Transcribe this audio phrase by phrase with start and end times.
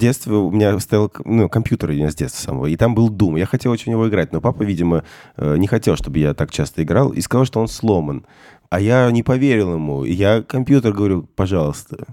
[0.00, 3.38] детстве у меня стоял ну, компьютер у меня с детства самого, и там был Doom.
[3.38, 5.04] Я хотел очень в него играть, но папа, видимо,
[5.36, 8.26] э, не хотел, чтобы я так часто играл, и сказал, что он сломан.
[8.70, 10.04] А я не поверил ему.
[10.04, 12.06] И я компьютер говорю, пожалуйста,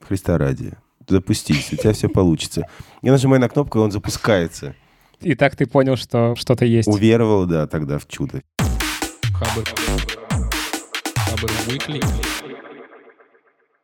[0.00, 0.72] Христа ради,
[1.08, 2.66] запустись, у тебя все получится.
[3.02, 4.74] Я нажимаю на кнопку, и он запускается.
[5.20, 6.88] И так ты понял, что что-то есть.
[6.88, 8.42] Уверовал, да, тогда в чудо.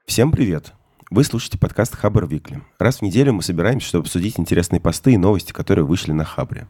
[0.07, 0.73] Всем привет!
[1.11, 2.61] Вы слушаете подкаст Хабр Викли.
[2.79, 6.66] Раз в неделю мы собираемся, чтобы обсудить интересные посты и новости, которые вышли на Хабре.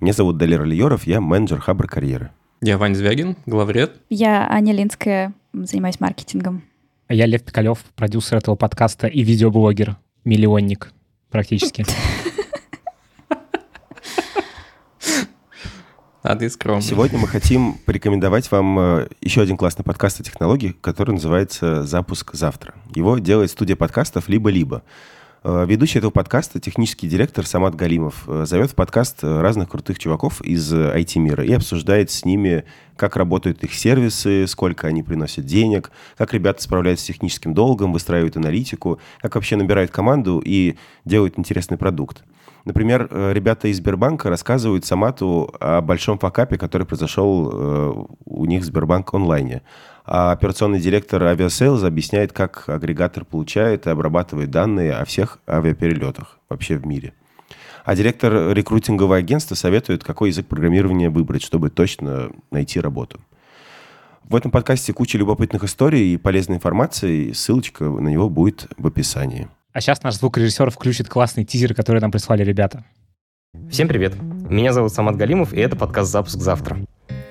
[0.00, 2.30] Меня зовут Далер Алиеров, я менеджер Хабр карьеры.
[2.60, 4.02] Я Вань Звягин, главред.
[4.10, 6.62] Я Аня Линская, занимаюсь маркетингом.
[7.08, 10.92] А я Лев Пикалев, продюсер этого подкаста и видеоблогер, миллионник
[11.30, 11.86] практически.
[16.24, 16.80] А ты скромный.
[16.80, 22.32] Сегодня мы хотим порекомендовать вам э, еще один классный подкаст о технологии, который называется «Запуск
[22.32, 22.72] завтра».
[22.94, 24.82] Его делает студия подкастов «Либо-либо».
[25.42, 30.40] Э, ведущий этого подкаста, технический директор Самат Галимов, э, зовет в подкаст разных крутых чуваков
[30.40, 32.64] из IT-мира и обсуждает с ними,
[32.96, 38.38] как работают их сервисы, сколько они приносят денег, как ребята справляются с техническим долгом, выстраивают
[38.38, 42.24] аналитику, как вообще набирают команду и делают интересный продукт.
[42.64, 48.62] Например, э, ребята из Сбербанка рассказывают Самату о большом факапе, который произошел э, у них
[48.62, 49.62] в Сбербанк онлайне.
[50.06, 56.76] А операционный директор Aviasales объясняет, как агрегатор получает и обрабатывает данные о всех авиаперелетах вообще
[56.76, 57.12] в мире.
[57.84, 63.20] А директор рекрутингового агентства советует, какой язык программирования выбрать, чтобы точно найти работу.
[64.24, 67.32] В этом подкасте куча любопытных историй и полезной информации.
[67.32, 69.48] Ссылочка на него будет в описании.
[69.74, 72.84] А сейчас наш звукорежиссер включит классный тизер, который нам прислали ребята.
[73.68, 74.14] Всем привет.
[74.48, 76.78] Меня зовут Самат Галимов, и это подкаст «Запуск завтра».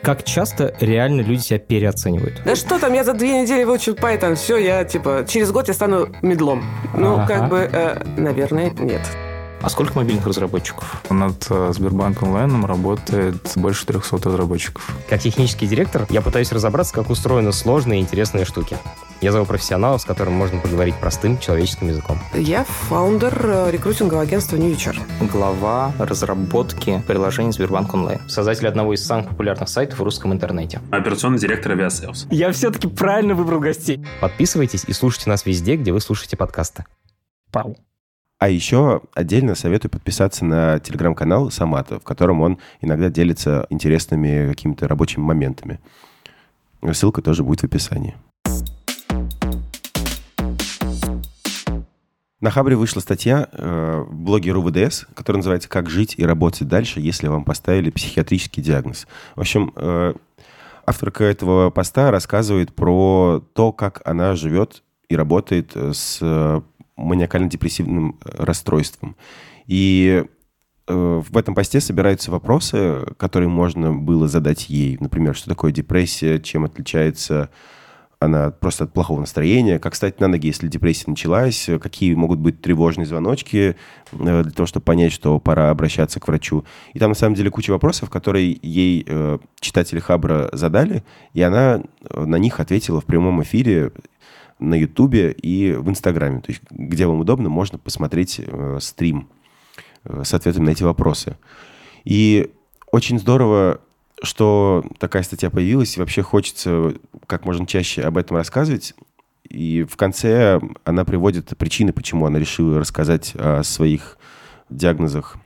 [0.02, 2.41] Как часто реально люди себя переоценивают?
[2.44, 5.73] Да что там, я за две недели выучил Python, все, я типа, через год я
[5.73, 6.66] стану медлом.
[6.97, 7.27] Ну, ага.
[7.27, 9.07] как бы, э, наверное, нет.
[9.61, 11.02] А сколько мобильных разработчиков?
[11.09, 14.94] Над э, Сбербанк онлайном работает больше 300 разработчиков.
[15.09, 18.75] Как технический директор я пытаюсь разобраться, как устроены сложные и интересные штуки.
[19.23, 22.19] Я зову профессионалов, с которым можно поговорить простым человеческим языком.
[22.34, 24.97] Я фаундер э, рекрутингового агентства New HR.
[25.31, 28.19] Глава разработки приложений Сбербанк онлайн.
[28.28, 30.81] Создатель одного из самых популярных сайтов в русском интернете.
[30.91, 32.28] Операционный директор Aviasales.
[32.31, 34.06] Я все-таки правильно выбрал гостей.
[34.19, 36.84] Подписывайтесь и слушайте нас везде, где вы слушаете подкасты.
[37.50, 37.78] Пау.
[38.40, 44.90] А еще отдельно советую подписаться на телеграм-канал Самата, в котором он иногда делится интересными какими-то
[44.90, 45.79] рабочими моментами.
[46.91, 48.16] Ссылка тоже будет в описании.
[52.43, 54.51] На Хабре вышла статья э, в блоге
[55.13, 59.07] которая называется «Как жить и работать дальше, если вам поставили психиатрический диагноз».
[59.37, 60.13] В общем, э,
[60.85, 66.19] авторка этого поста рассказывает про то, как она живет и работает с
[66.97, 69.15] маниакально-депрессивным э, расстройством.
[69.65, 70.25] И
[70.87, 74.97] э, в этом посте собираются вопросы, которые можно было задать ей.
[74.99, 77.51] Например, что такое депрессия, чем отличается
[78.23, 82.61] она просто от плохого настроения, как стать на ноги, если депрессия началась, какие могут быть
[82.61, 83.75] тревожные звоночки
[84.11, 86.66] э, для того, чтобы понять, что пора обращаться к врачу.
[86.94, 89.06] И там, на самом деле, куча вопросов, которые ей
[89.59, 91.03] читатели Хабра задали,
[91.34, 93.91] и она на них ответила в прямом эфире
[94.59, 96.41] на Ютубе и в Инстаграме.
[96.41, 99.28] То есть, где вам удобно, можно посмотреть э, стрим
[100.05, 101.38] э, с ответами на эти вопросы.
[102.05, 102.51] И
[102.91, 103.81] очень здорово,
[104.23, 106.94] что такая статья появилась, и вообще хочется
[107.28, 108.95] как можно чаще об этом рассказывать.
[109.50, 114.17] И в конце она приводит причины, почему она решила рассказать о своих
[114.69, 115.38] диагнозах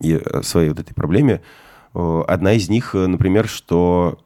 [0.00, 1.42] и о своей вот этой проблеме.
[1.94, 4.18] Одна из них, например, что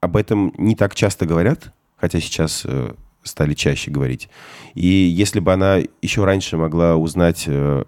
[0.00, 4.28] об этом не так часто говорят, хотя сейчас э, стали чаще говорить.
[4.74, 7.84] И если бы она еще раньше могла узнать э,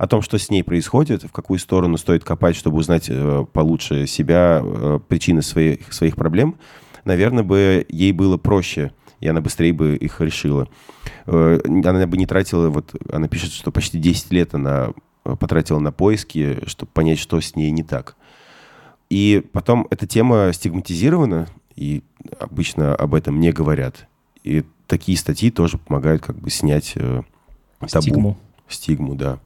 [0.00, 4.06] о том, что с ней происходит, в какую сторону стоит копать, чтобы узнать э, получше
[4.06, 6.56] себя, э, причины своих, своих проблем,
[7.04, 10.68] наверное, бы ей было проще, и она быстрее бы их решила.
[11.26, 16.66] Она бы не тратила, вот она пишет, что почти 10 лет она потратила на поиски,
[16.66, 18.16] чтобы понять, что с ней не так.
[19.10, 22.02] И потом эта тема стигматизирована, и
[22.38, 24.08] обычно об этом не говорят.
[24.44, 27.20] И такие статьи тоже помогают как бы снять э,
[27.80, 28.00] табу.
[28.00, 28.38] Стигму.
[28.66, 29.40] Стигму, да.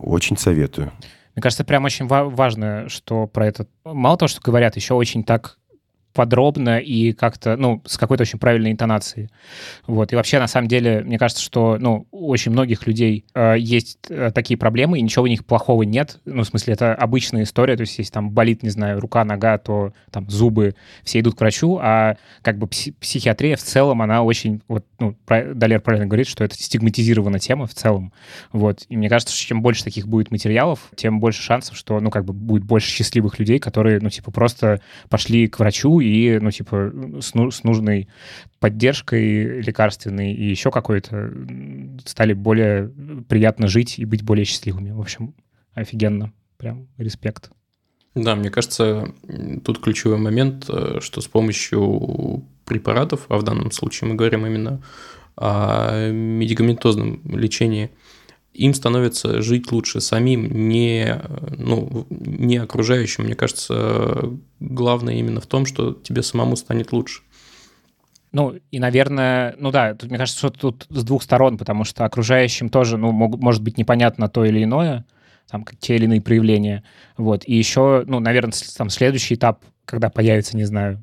[0.00, 0.92] Очень советую.
[1.34, 3.66] Мне кажется, прям очень ва- важно, что про это...
[3.84, 5.58] Мало того, что говорят, еще очень так
[6.12, 9.28] подробно и как-то, ну, с какой-то очень правильной интонацией.
[9.86, 10.12] Вот.
[10.12, 13.98] И вообще, на самом деле, мне кажется, что, ну, у очень многих людей э, есть
[14.08, 16.18] э, такие проблемы, и ничего у них плохого нет.
[16.24, 19.58] Ну, в смысле, это обычная история, то есть если там болит, не знаю, рука, нога,
[19.58, 20.74] то там зубы,
[21.04, 25.16] все идут к врачу, а как бы пси- психиатрия в целом, она очень, вот, ну,
[25.26, 28.12] Далер правильно говорит, что это стигматизирована тема в целом.
[28.52, 28.84] Вот.
[28.88, 32.24] И мне кажется, что чем больше таких будет материалов, тем больше шансов, что, ну, как
[32.24, 36.92] бы будет больше счастливых людей, которые, ну, типа, просто пошли к врачу и, ну, типа,
[37.20, 38.08] с, ну, с нужной
[38.58, 41.32] поддержкой лекарственной и еще какой-то
[42.04, 42.92] стали более
[43.28, 44.90] приятно жить и быть более счастливыми.
[44.90, 45.34] В общем,
[45.74, 46.32] офигенно.
[46.56, 47.50] Прям респект.
[48.14, 49.14] Да, мне кажется,
[49.64, 54.82] тут ключевой момент, э, что с помощью препаратов, а в данном случае мы говорим именно
[55.36, 57.90] о медикаментозном лечении,
[58.52, 61.20] им становится жить лучше самим, не,
[61.56, 63.24] ну, не окружающим.
[63.24, 67.22] Мне кажется, главное именно в том, что тебе самому станет лучше.
[68.32, 72.04] Ну, и, наверное, ну да, тут, мне кажется, что тут с двух сторон, потому что
[72.04, 75.04] окружающим тоже, ну, мог, может быть непонятно то или иное,
[75.48, 76.84] там, как те или иные проявления.
[77.16, 77.42] Вот.
[77.46, 81.02] И еще, ну, наверное, там следующий этап, когда появится, не знаю,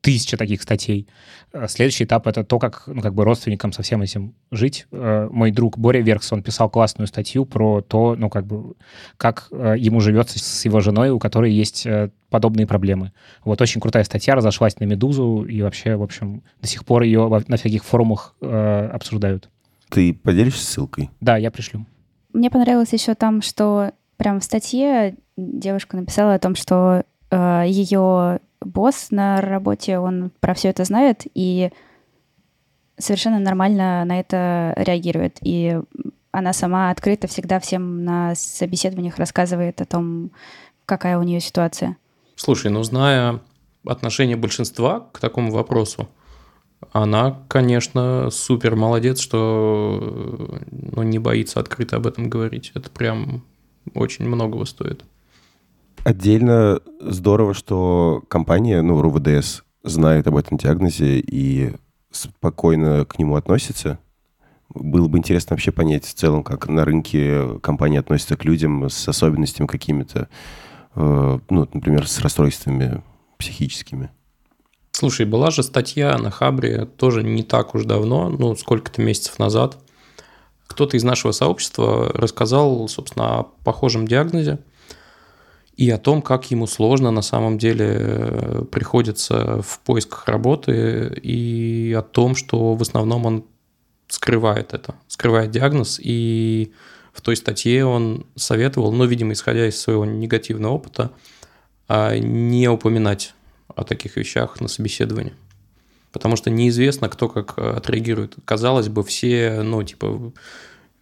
[0.00, 1.08] тысяча таких статей.
[1.52, 4.86] Э, следующий этап— это то, как, ну, как бы родственникам со всем этим жить.
[4.92, 8.74] Э, мой друг Боря Веркс, он писал классную статью про то, ну, как бы,
[9.16, 11.86] как э, ему живется с его женой, у которой есть
[12.30, 13.12] подобные проблемы.
[13.44, 17.28] Вот очень крутая статья, разошлась на «Медузу», и вообще, в общем, до сих пор ее
[17.48, 19.48] на всяких форумах э, обсуждают.
[19.88, 21.10] Ты поделишься ссылкой?
[21.20, 21.86] Да, я пришлю.
[22.32, 29.10] Мне понравилось еще там, что прям в статье девушка написала о том, что ее босс
[29.10, 31.70] на работе, он про все это знает и
[32.98, 35.38] совершенно нормально на это реагирует.
[35.42, 35.78] И
[36.30, 40.30] она сама открыто всегда всем на собеседованиях рассказывает о том,
[40.84, 41.96] какая у нее ситуация.
[42.36, 43.40] Слушай, ну зная
[43.86, 46.08] отношение большинства к такому вопросу,
[46.92, 52.70] она, конечно, супер молодец, что ну, не боится открыто об этом говорить.
[52.74, 53.44] Это прям
[53.94, 55.04] очень многого стоит.
[56.08, 61.74] Отдельно здорово, что компания, ну, РУВДС, знает об этом диагнозе и
[62.10, 63.98] спокойно к нему относится.
[64.70, 69.06] Было бы интересно вообще понять в целом, как на рынке компания относится к людям с
[69.06, 70.30] особенностями какими-то,
[70.94, 73.02] э, ну, например, с расстройствами
[73.36, 74.08] психическими.
[74.92, 79.76] Слушай, была же статья на Хабре тоже не так уж давно, ну, сколько-то месяцев назад.
[80.68, 84.60] Кто-то из нашего сообщества рассказал, собственно, о похожем диагнозе–
[85.78, 91.94] и о том, как ему сложно на самом деле э, приходится в поисках работы, и
[91.96, 93.44] о том, что в основном он
[94.08, 96.72] скрывает это, скрывает диагноз, и
[97.12, 101.12] в той статье он советовал, ну, видимо, исходя из своего негативного опыта,
[101.86, 103.34] а, не упоминать
[103.68, 105.34] о таких вещах на собеседовании.
[106.10, 108.34] Потому что неизвестно, кто как отреагирует.
[108.44, 110.32] Казалось бы, все, ну, типа,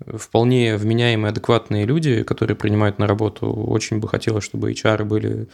[0.04, 3.50] вполне вменяемые, адекватные люди, которые принимают на работу.
[3.50, 5.48] Очень бы хотелось, чтобы HR были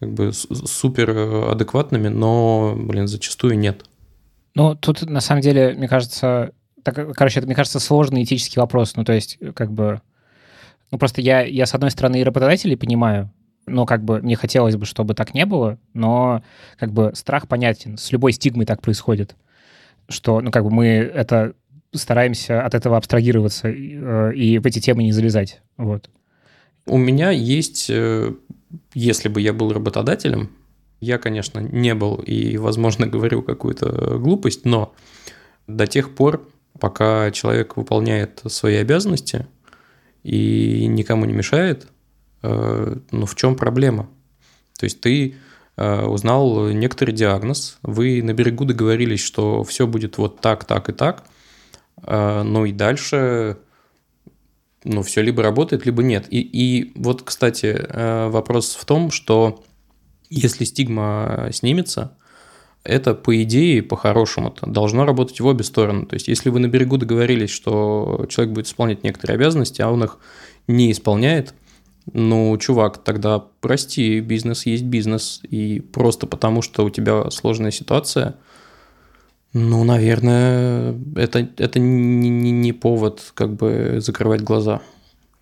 [0.00, 1.10] как бы супер
[1.50, 3.84] адекватными, но, блин, зачастую нет.
[4.54, 6.52] Ну, тут на самом деле, мне кажется,
[6.82, 8.94] так, короче, это, мне кажется, сложный этический вопрос.
[8.96, 10.00] Ну, то есть, как бы,
[10.90, 13.30] ну, просто я, я с одной стороны, и работодателей понимаю,
[13.66, 16.42] но как бы мне хотелось бы, чтобы так не было, но
[16.78, 17.96] как бы страх понятен.
[17.96, 19.34] С любой стигмой так происходит,
[20.08, 21.54] что, ну, как бы мы это
[21.98, 25.60] стараемся от этого абстрагироваться э, и в эти темы не залезать.
[25.76, 26.10] Вот.
[26.86, 28.32] У меня есть, э,
[28.94, 30.50] если бы я был работодателем,
[31.00, 34.94] я, конечно, не был и, возможно, говорю какую-то глупость, но
[35.66, 36.48] до тех пор,
[36.78, 39.46] пока человек выполняет свои обязанности
[40.22, 41.86] и никому не мешает,
[42.42, 44.08] э, ну в чем проблема?
[44.78, 45.36] То есть ты
[45.76, 51.24] узнал некоторый диагноз, вы на берегу договорились, что все будет вот так, так и так,
[52.06, 53.58] ну и дальше
[54.84, 56.26] ну, все либо работает, либо нет.
[56.30, 59.64] И, и вот, кстати, э, вопрос в том, что
[60.28, 62.16] если стигма снимется,
[62.82, 66.04] это, по идее, по-хорошему-то, должно работать в обе стороны.
[66.04, 70.04] То есть, если вы на берегу договорились, что человек будет исполнять некоторые обязанности, а он
[70.04, 70.18] их
[70.66, 71.54] не исполняет,
[72.12, 78.36] ну, чувак, тогда прости, бизнес есть бизнес, и просто потому, что у тебя сложная ситуация–
[79.54, 84.82] ну, наверное, это, это не, не, повод как бы закрывать глаза.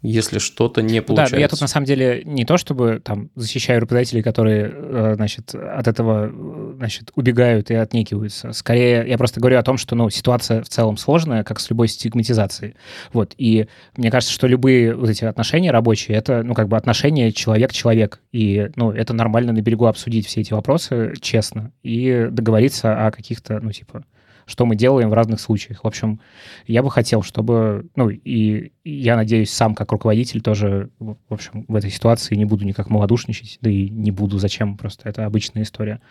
[0.03, 1.37] Если что-то не Да, получается.
[1.37, 5.55] но я тут на самом деле не то чтобы там защищаю работодателей, которые, э, значит,
[5.55, 8.53] от этого, э, значит, убегают и отнекиваются.
[8.53, 11.89] Скорее, я просто говорю о том, что, ну, ситуация в целом сложная, как с любой
[11.89, 12.75] стигматизацией.
[13.13, 17.31] Вот, и мне кажется, что любые вот эти отношения рабочие, это, ну, как бы отношения
[17.33, 18.21] человек-человек.
[18.33, 23.61] И, ну, это нормально на берегу обсудить все эти вопросы честно и договориться о каких-то,
[23.61, 24.05] ну, типа,
[24.53, 25.83] что мы делаем в разных случаях.
[25.83, 26.21] В общем,
[26.67, 31.75] я бы хотел, чтобы, ну, и я надеюсь, сам как руководитель тоже, в общем, в
[31.75, 36.03] этой ситуации не буду никак малодушничать, да и не буду, зачем, просто это обычная история.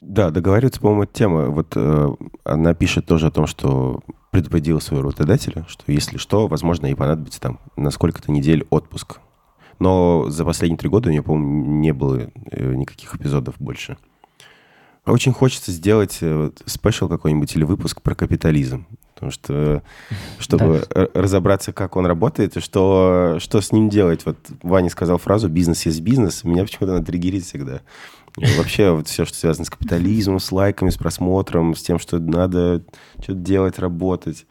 [0.00, 1.48] Да, договариваться, по-моему, тема.
[1.48, 2.14] Вот э,
[2.44, 7.40] она пишет тоже о том, что предупредила своего работодателя, что если что, возможно, ей понадобится
[7.40, 9.18] там на сколько-то недель отпуск.
[9.80, 13.96] Но за последние три года у нее, по-моему, не было э, никаких эпизодов больше.
[15.06, 18.86] Очень хочется сделать э, спешл какой-нибудь или выпуск про капитализм.
[19.14, 19.82] Потому что,
[20.38, 21.08] чтобы да.
[21.14, 24.26] разобраться, как он работает и что, что с ним делать.
[24.26, 26.42] Вот Ваня сказал фразу «бизнес есть бизнес».
[26.44, 27.80] Меня почему-то она триггерит всегда.
[28.36, 32.82] Вообще вот все, что связано с капитализмом, с лайками, с просмотром, с тем, что надо
[33.20, 34.46] что-то делать, работать.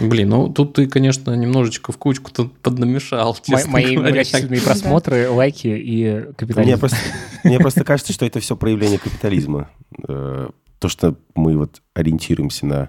[0.00, 3.36] Блин, ну тут ты, конечно, немножечко в кучку тут поднамешал.
[3.66, 6.70] Мои многочисленные просмотры, лайки и капитализм.
[6.70, 6.96] Мне просто,
[7.44, 9.70] мне просто кажется, что это все проявление капитализма.
[10.08, 12.88] Э, то, что мы вот ориентируемся на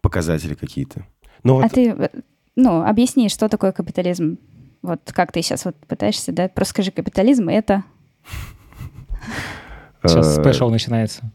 [0.00, 1.06] показатели какие-то.
[1.42, 1.60] Ну.
[1.60, 2.08] А ты, э,
[2.56, 4.38] ну, объясни, что такое капитализм?
[4.82, 6.48] Вот как ты сейчас вот пытаешься, да?
[6.48, 7.84] Просто скажи, капитализм— это...
[10.06, 11.32] Сейчас э, спешл начинается.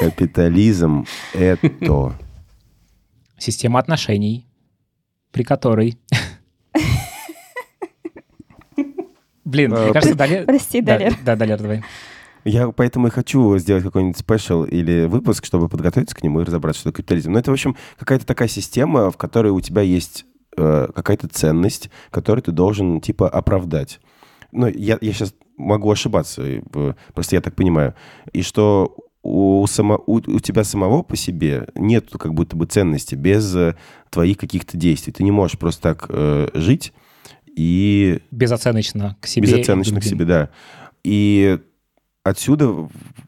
[0.00, 1.68] Капитализм— это
[3.44, 4.48] система отношений,
[5.30, 5.98] при которой...
[9.44, 10.46] Блин, мне кажется, Далер...
[10.46, 11.14] Прости, Далер.
[11.22, 11.84] Да, Далер, давай.
[12.44, 16.80] Я поэтому и хочу сделать какой-нибудь спешл или выпуск, чтобы подготовиться к нему и разобраться,
[16.80, 17.32] что такое капитализм.
[17.32, 20.24] Но это, в общем, какая-то такая система, в которой у тебя есть
[20.56, 24.00] э, какая-то ценность, которую ты должен, типа, оправдать.
[24.52, 26.42] Ну, я, я сейчас могу ошибаться,
[27.14, 27.94] просто я так понимаю.
[28.32, 33.14] И что у, само, у, у тебя самого по себе нет как будто бы ценности
[33.14, 33.74] без э,
[34.10, 35.12] твоих каких-то действий.
[35.12, 36.92] Ты не можешь просто так э, жить
[37.46, 38.20] и...
[38.30, 39.48] Безоценочно к себе.
[39.48, 40.50] Безоценочно к себе, да.
[41.02, 41.58] И
[42.22, 42.68] отсюда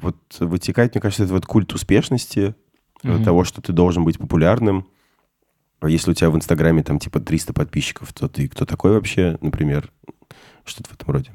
[0.01, 2.55] вот вытекает, мне кажется, это вот культ успешности,
[3.03, 3.25] mm-hmm.
[3.25, 4.87] того, что ты должен быть популярным.
[5.81, 9.39] А если у тебя в Инстаграме там типа 300 подписчиков, то ты кто такой вообще,
[9.41, 9.91] например?
[10.65, 11.31] Что-то в этом роде.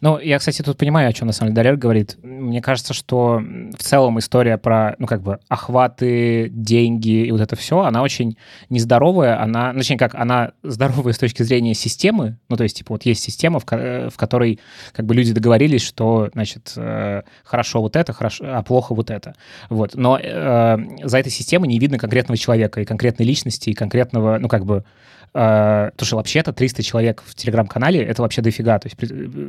[0.00, 2.16] Ну, я, кстати, тут понимаю, о чем на самом деле Дарья говорит.
[2.22, 3.42] Мне кажется, что
[3.76, 8.36] в целом история про, ну, как бы, охваты, деньги и вот это все, она очень
[8.68, 12.94] нездоровая, она, ну, точнее, как, она здоровая с точки зрения системы, ну, то есть, типа,
[12.94, 14.60] вот есть система, в, в которой,
[14.92, 19.34] как бы, люди договорились, что, значит, э, хорошо вот это, хорошо, а плохо вот это,
[19.68, 19.94] вот.
[19.94, 24.48] Но э, за этой системой не видно конкретного человека и конкретной личности, и конкретного, ну,
[24.48, 24.84] как бы,
[25.32, 28.80] Uh, потому что вообще-то 300 человек в Телеграм-канале— это вообще дофига.
[28.80, 28.96] То есть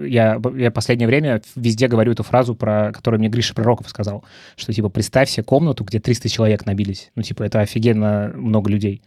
[0.08, 4.24] я, я последнее время везде говорю эту фразу, про которую мне Гриша Пророков сказал,
[4.56, 7.12] что, типа, представь себе комнату, где 300 человек набились.
[7.16, 9.02] Ну, типа, это офигенно много людей.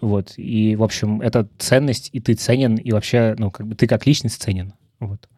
[0.00, 0.34] Вот.
[0.36, 4.04] И, в общем, это ценность, и ты ценен, и вообще, ну, как бы ты как
[4.04, 4.72] личность ценен.
[4.98, 5.28] Вот.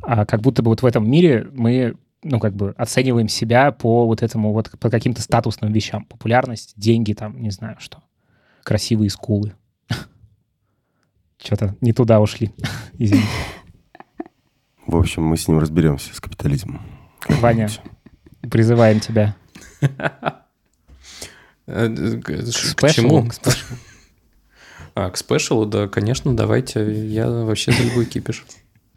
[0.00, 4.06] А как будто бы вот в этом мире мы ну, как бы оцениваем себя по
[4.06, 6.06] вот этому вот, по каким-то статусным вещам.
[6.06, 8.02] Популярность, деньги там, не знаю что.
[8.62, 9.52] Красивые скулы.
[11.42, 12.52] Что-то не туда ушли.
[12.98, 13.28] Извините.
[14.86, 16.80] В общем, мы с ним разберемся, с капитализмом.
[17.28, 17.68] Ваня,
[18.50, 19.34] призываем тебя.
[21.66, 23.28] Э, к чему?
[24.94, 27.06] А, к спешалу, да, конечно, давайте.
[27.08, 28.46] Я вообще за любой кипиш.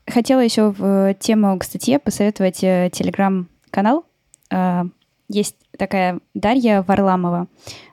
[0.07, 4.05] Хотела еще в тему к статье посоветовать э, телеграм-канал.
[4.51, 4.85] А,
[5.27, 7.47] есть такая Дарья Варламова.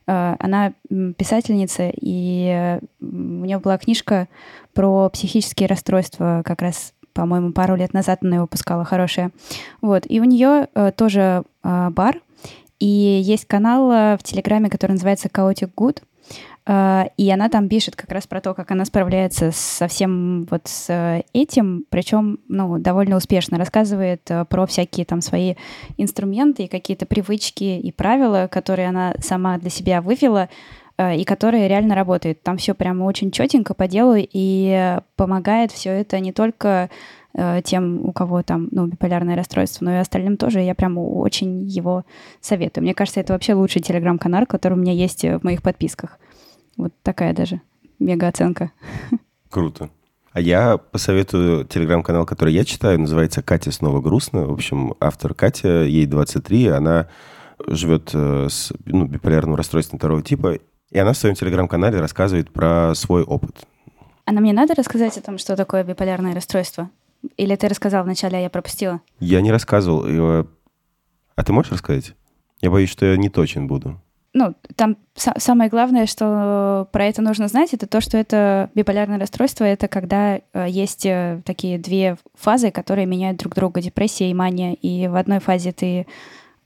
[0.06, 0.72] Э, она
[1.16, 4.28] писательница, и э, у нее была книжка
[4.72, 9.32] про психические расстройства, как раз, по-моему, пару лет назад она ее выпускала, хорошая.
[9.80, 12.20] Вот, и у нее э, тоже бар,
[12.78, 16.04] и есть канал в Телеграме, который называется Chaotic Good, а,
[16.68, 21.22] и она там пишет как раз про то, как она справляется со всем вот с
[21.32, 25.54] этим, причем, ну, довольно успешно рассказывает э, про всякие там свои
[25.96, 30.48] инструменты и какие-то привычки и правила, которые она сама для себя вывела,
[30.98, 32.42] э, и которые реально работают.
[32.42, 36.90] Там все прямо очень четенько по делу и помогает все это не только
[37.34, 40.62] э, тем, у кого там, ну, биполярное расстройство, но и остальным тоже.
[40.62, 42.04] Я прям очень его
[42.40, 42.82] советую.
[42.82, 46.18] Мне кажется, это вообще лучший телеграм-канал, который у меня есть в моих подписках.
[46.76, 47.60] Вот такая даже
[47.98, 48.72] мега оценка.
[49.50, 49.90] Круто.
[50.32, 54.44] А я посоветую телеграм-канал, который я читаю, называется «Катя снова грустно».
[54.46, 57.08] В общем, автор Катя, ей 23, она
[57.66, 60.58] живет э, с ну, биполярным расстройством второго типа,
[60.90, 63.66] И она в своем телеграм-канале рассказывает про свой опыт.
[64.26, 66.90] А нам не надо рассказать о том, что такое биполярное расстройство?
[67.38, 69.00] Или ты рассказал вначале, а я пропустила?
[69.20, 70.06] Я не рассказывал.
[70.06, 70.46] его.
[71.34, 72.14] А ты можешь рассказать?
[72.60, 74.00] Я боюсь, что я не точен буду.
[74.38, 79.18] Ну, там са- самое главное, что про это нужно знать, это то, что это биполярное
[79.18, 84.34] расстройство, это когда э, есть э, такие две фазы, которые меняют друг друга, депрессия и
[84.34, 84.74] мания.
[84.74, 86.06] И в одной фазе ты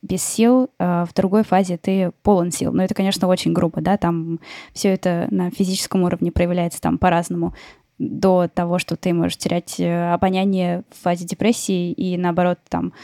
[0.02, 2.72] без сил, а в другой фазе ты полон сил.
[2.72, 4.40] Но это, конечно, очень грубо, да, там
[4.72, 7.54] все это на физическом уровне проявляется там по-разному
[7.98, 12.94] до того, что ты можешь терять э, обоняние в фазе депрессии и, наоборот, там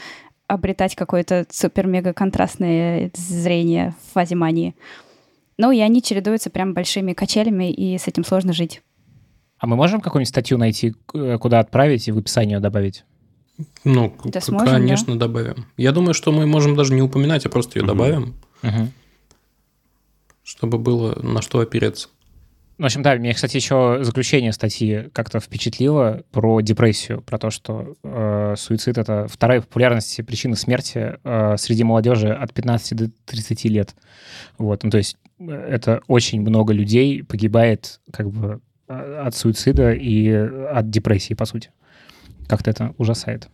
[0.47, 4.75] обретать какое-то супер-мега-контрастное зрение в фазе мании.
[5.57, 8.81] Ну, и они чередуются прям большими качелями, и с этим сложно жить.
[9.59, 13.03] А мы можем какую-нибудь статью найти, э, куда отправить и в описание добавить?
[13.83, 15.65] Ну, Да сможем, конечно, добавим.
[15.77, 17.87] Я думаю, что мы можем даже не упоминать, а просто ее Мгм.
[17.87, 18.91] добавим, Мгм.
[20.43, 22.09] чтобы было на что опереться.
[22.77, 27.95] В общем, да, меня, кстати, еще заключение статьи как-то впечатлило про депрессию, про то, что
[28.03, 33.65] э, суицид— это вторая по популярности причина смерти э, среди молодежи от 15 до 30
[33.65, 33.95] лет.
[34.59, 39.93] Вот, ну, то есть э, это очень много людей погибает как бы э, от суицида
[39.93, 41.71] и от депрессии, по сути.
[42.47, 43.49] Как-то это ужасает.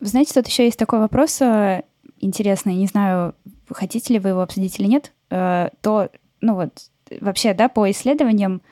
[0.00, 1.82] Вы знаете, тут еще есть такой вопрос э,
[2.20, 3.34] интересный, не знаю,
[3.70, 6.10] хотите ли вы его обсудить или нет, то,
[6.40, 6.72] ну вот,
[7.20, 8.62] вообще, да, по исследованиям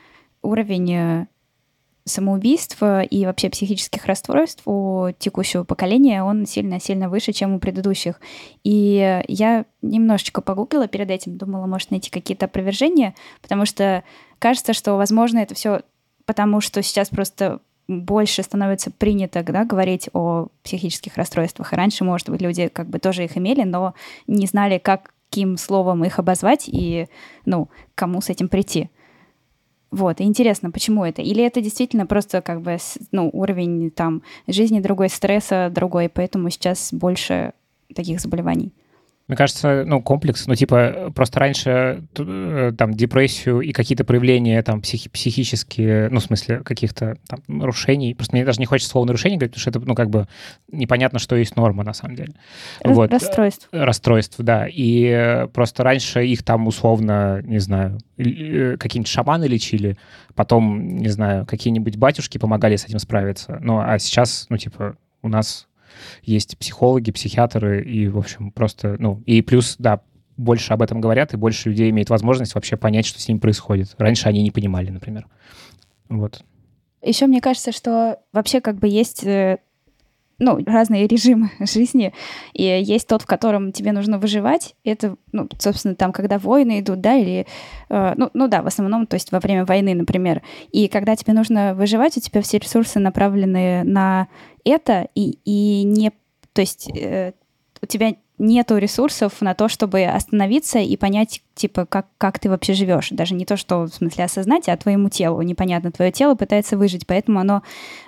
[0.43, 1.27] уровень э,
[2.05, 8.21] самоубийств и вообще психических расстройств у текущего поколения, он сильно-сильно выше, чем у предыдущих.
[8.65, 14.03] И я немножечко погуглила перед этим, думала, может найти какие-то опровержения, потому что
[14.39, 15.83] кажется, что, возможно, это все
[16.25, 21.73] потому, что сейчас просто больше становится принято да, говорить о психических расстройствах.
[21.73, 23.95] И раньше, может быть, люди как бы тоже их имели, но
[24.27, 27.07] не знали, как, каким словом их обозвать и,
[27.45, 28.91] ну, кому с этим прийти.
[29.93, 31.23] Вот, и интересно, почему это?
[31.23, 32.79] Или это действительно просто как бы,
[33.13, 37.53] ну, уровень там жизни другой, стресса другой, поэтому сейчас больше
[37.95, 38.73] таких заболеваний.
[39.31, 44.81] Мне кажется, ну, комплекс, ну, типа, просто раньше э, там депрессию и какие-то проявления там
[44.81, 49.39] психи- психические, ну, в смысле, каких-то там нарушений, просто мне даже не хочется слово нарушение
[49.39, 50.27] говорить, потому что это, ну, как бы
[50.73, 52.33] непонятно, что есть норма на самом деле.
[52.83, 53.13] Рас- Вот.
[53.13, 53.69] Расстройств.
[53.71, 54.67] Расстройств, да.
[54.69, 59.97] И э, просто раньше их там условно, не знаю, э, какие-нибудь шаманы лечили,
[60.35, 63.61] потом, не знаю, какие-нибудь батюшки помогали с этим справиться.
[63.63, 65.69] Ну, а сейчас, ну, типа, у нас
[66.23, 70.03] есть психологи, психиатры, и, в общем, просто, ну, и плюс, да,
[70.37, 73.95] больше об этом говорят, и больше людей имеет возможность вообще понять, что с ним происходит.
[73.99, 75.27] Раньше они не понимали, например.
[76.09, 76.43] Вот.
[77.03, 79.59] Еще мне кажется, что вообще как бы есть э,
[80.41, 82.13] ну, разные режимы жизни,
[82.53, 84.75] и есть тот, в котором тебе нужно выживать.
[84.83, 87.47] Это, ну, собственно, там, когда войны идут, да, или,
[87.91, 90.43] э, ну, ну да, в основном, то есть во время войны, например.
[90.73, 94.29] И когда тебе нужно выживать, у тебя все ресурсы направлены на
[94.65, 96.11] это, и, и не,
[96.53, 97.33] то есть э,
[97.83, 102.73] у тебя нету ресурсов на то, чтобы остановиться и понять, типа, как, как ты вообще
[102.73, 103.11] живешь.
[103.11, 105.43] Даже не то, что в смысле осознать, а твоему телу.
[105.43, 107.63] Непонятно, твое тело пытается выжить, поэтому оно,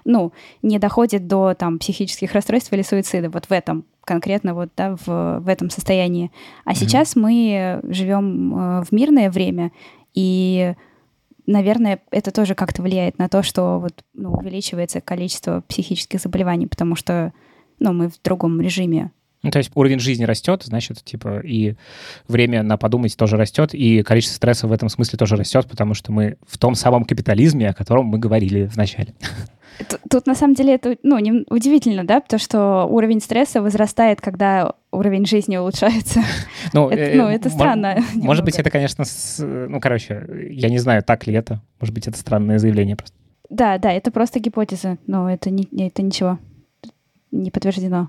[0.05, 3.29] ну, не доходит до там психических расстройств или суицида.
[3.29, 6.33] Вот в этом конкретно вот, да, в, в этом состоянии.
[6.65, 9.71] А сейчас мы живем э, в мирное время,
[10.15, 10.75] и
[11.47, 16.97] наверное, это тоже как-то влияет на то, что вот, ну, увеличивается количество психических заболеваний, потому
[16.97, 17.33] что
[17.79, 19.11] ну, мы в другом режиме
[19.43, 21.75] Ну, то есть уровень жизни растет, значит, типа, и
[22.29, 26.13] время на подумать тоже растет, и количество стресса в этом смысле тоже растет, потому что
[26.13, 29.15] мы в том самом капитализме, о котором мы говорили в начале.
[29.89, 34.21] Тут, тут на самом деле это ну, не, удивительно, да, потому что уровень стресса возрастает,
[34.21, 36.23] когда уровень жизни улучшается.
[36.73, 38.43] Ну, Это- э, ну, это мо- странно Может немного.
[38.43, 41.61] быть, это, конечно, с- ну, короче, я не знаю, так ли это.
[41.81, 43.17] Может быть, это странное заявление просто.
[43.51, 46.39] Да, да, это просто гипотеза, но это, не, это ничего
[47.33, 48.09] не подтверждено.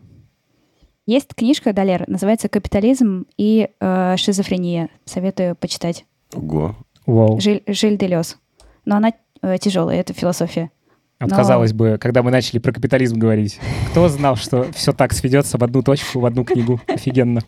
[1.06, 4.90] Есть книжка Далер, называется «Капитализм и э, шизофрения».
[5.04, 6.06] Советую почитать.
[6.34, 6.78] Ого.
[7.06, 7.42] Вау.
[7.42, 8.38] Жиль, Жиль Делес.
[8.86, 9.12] Но она
[9.42, 10.72] э, тяжелая, это философия.
[11.20, 13.60] Вот, Но- казалось бы, когда мы начали про капитализм говорить,
[13.92, 16.80] кто знал, что все так сведется в одну точку, в одну книгу?
[16.88, 17.42] Офигенно.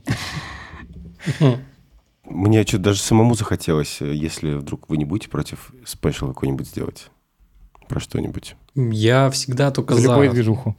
[2.25, 7.09] Мне что-то даже самому захотелось, если вдруг вы не будете против, спешл какой-нибудь сделать.
[7.87, 8.55] Про что-нибудь.
[8.75, 10.07] Я всегда только За за.
[10.09, 10.75] любую движуху.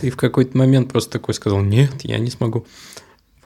[0.00, 2.66] Ты в какой-то момент просто такой сказал, нет, я не смогу.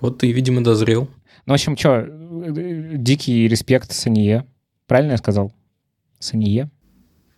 [0.00, 1.08] Вот ты, видимо, дозрел.
[1.46, 2.06] Ну, в общем, что,
[2.96, 4.46] дикий респект Санье.
[4.86, 5.52] Правильно я сказал?
[6.18, 6.70] Санье?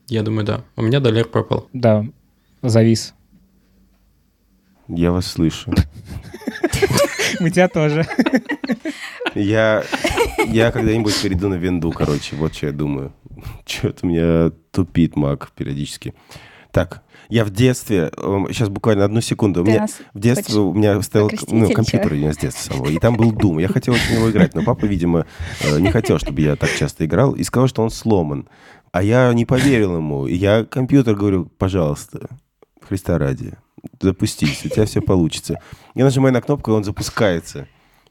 [0.09, 0.65] Я думаю, да.
[0.77, 1.69] У меня доллар пропал.
[1.73, 2.05] Да,
[2.63, 3.15] завис.
[4.89, 5.73] Я вас слышу.
[7.41, 8.07] Мы тебя тоже.
[9.35, 9.85] Я
[10.49, 13.13] Я когда-нибудь перейду на винду, короче, вот что я думаю.
[13.67, 16.15] Что-то меня тупит маг периодически.
[16.71, 21.31] Так, я в детстве, сейчас буквально одну секунду, у меня, в детстве у меня стоял
[21.49, 23.61] ну, компьютер у меня с детства самого, и там был Doom.
[23.61, 25.27] Я хотел очень его играть, но папа, видимо,
[25.63, 28.49] э, не хотел, чтобы я так часто играл, и сказал, что он сломан.
[28.93, 30.27] А я не поверил ему.
[30.27, 32.29] И я компьютер говорю, пожалуйста,
[32.81, 33.55] Христа ради,
[34.01, 35.59] запустись, у тебя все получится.
[35.95, 37.67] Я нажимаю на кнопку, и он запускается.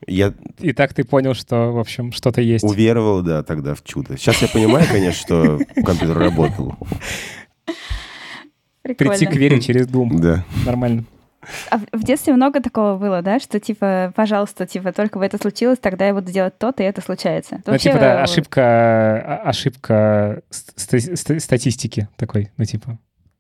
[0.08, 2.64] Я И так ты понял, что, в общем, что-то есть.
[2.64, 4.18] уверовал, да, тогда в чудо.
[4.18, 6.76] Сейчас я понимаю, конечно, что компьютер работал.
[8.82, 9.12] Прикольно.
[9.14, 10.20] Прийти к вере через Doom.
[10.20, 10.44] Да.
[10.66, 11.06] Нормально.
[11.70, 15.78] А в- детстве много такого было, да, что типа, пожалуйста, типа, только бы это случилось,
[15.80, 17.62] тогда я буду делать то-то, и это случается.
[17.66, 20.74] Ну, Вообще, типа, да, ошибка, а- ошибка ст-
[21.16, 22.98] ст- статистики такой, ну, типа,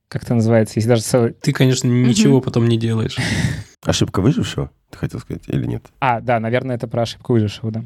[0.07, 1.33] как это называется, если даже целый...
[1.33, 3.17] Ты, конечно, ничего потом не делаешь.
[3.83, 5.85] Ошибка выжившего, ты хотел сказать, или нет?
[5.99, 7.83] А, да, наверное, это про ошибку выжившего, да.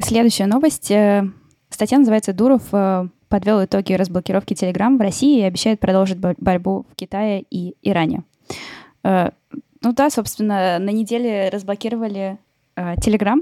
[0.00, 0.90] Следующая новость.
[0.90, 1.24] э,
[1.70, 6.86] Статья называется «Дуров э, подвел итоги разблокировки Telegram в России и обещает продолжить бо- борьбу
[6.92, 8.22] в Китае и Иране».
[9.04, 9.30] Э,
[9.82, 12.38] Ну да, собственно, на неделе разблокировали
[12.76, 13.38] э, Telegram,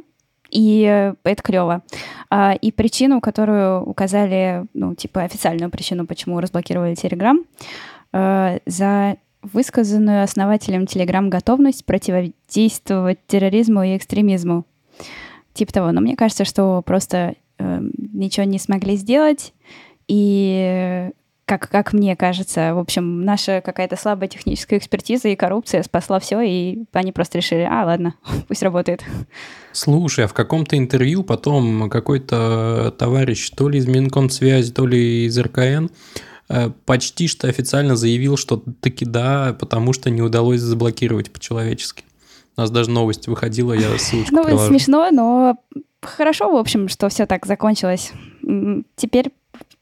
[0.51, 1.83] и э, это клево.
[2.31, 7.37] А, И причину, которую указали, ну, типа официальную причину, почему разблокировали Telegram,
[8.13, 14.65] э, за высказанную основателем Telegram готовность противодействовать терроризму и экстремизму.
[15.53, 15.93] Типа того.
[15.93, 17.81] Но мне кажется, что просто э,
[18.13, 19.53] ничего не смогли сделать.
[20.09, 21.11] И
[21.47, 26.41] как, как мне кажется, в общем, наша какая-то слабая техническая экспертиза и коррупция спасла все,
[26.41, 28.15] и они просто решили, а, ладно,
[28.49, 29.05] пусть работает.
[29.73, 35.39] Слушай, а в каком-то интервью потом какой-то товарищ, то ли из Минкомсвязи, то ли из
[35.39, 35.89] РКН,
[36.49, 42.05] э, почти что официально заявил, что таки да, потому что не удалось заблокировать по-человечески.
[42.57, 44.69] У нас даже новость выходила, я ссылочку Ну, приложу.
[44.69, 45.59] смешно, но
[46.01, 48.13] хорошо, в общем, что все так закончилось.
[48.97, 49.31] Теперь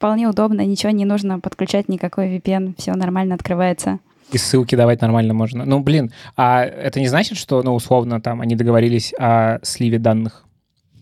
[0.02, 4.00] вполне удобно, ничего не нужно подключать, никакой VPN, все нормально открывается.
[4.32, 5.64] И ссылки давать нормально можно.
[5.64, 10.44] Ну, блин, а это не значит, что, ну, условно, там они договорились о сливе данных?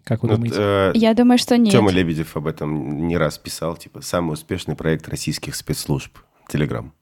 [0.05, 0.57] Как вы Ну, думаете?
[0.59, 1.73] э, Я думаю, что нет.
[1.73, 6.93] Тёма Лебедев об этом не раз писал, типа, самый успешный проект российских спецслужб, Телеграм.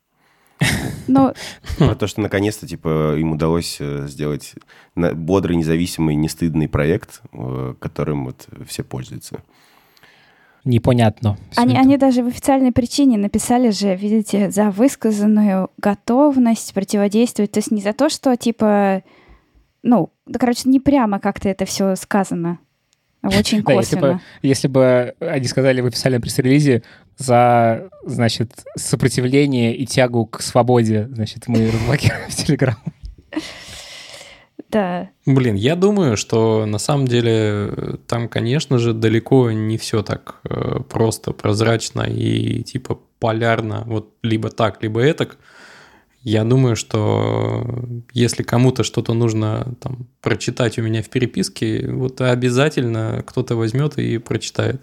[1.08, 1.32] Ну,
[1.78, 4.54] Про то, что наконец-то, типа, им удалось э, сделать
[4.94, 9.42] бодрый, независимый, нестыдный проект, э, которым вот все пользуются.
[10.68, 11.38] Непонятно.
[11.56, 11.80] Они, это.
[11.80, 17.52] они даже в официальной причине написали же, видите, за высказанную готовность противодействовать.
[17.52, 19.02] То есть не за то, что типа,
[19.82, 22.58] ну, да, короче, не прямо как-то это все сказано,
[23.22, 24.22] а очень Да, если бы, косвенно.
[24.42, 26.82] если бы они сказали в официальном пресс-релизе
[27.16, 32.76] за, значит, сопротивление и тягу к свободе, значит, мы разблокируем Телеграм.
[34.70, 35.10] Да.
[35.24, 40.40] Блин, я думаю, что на самом деле э, там, конечно же, далеко не все так
[40.44, 45.38] э, просто, прозрачно и типа полярно, вот либо так, либо этак.
[46.22, 47.64] Я думаю, что
[48.12, 54.18] если кому-то что-то нужно там прочитать у меня в переписке, вот обязательно кто-то возьмет и
[54.18, 54.82] прочитает,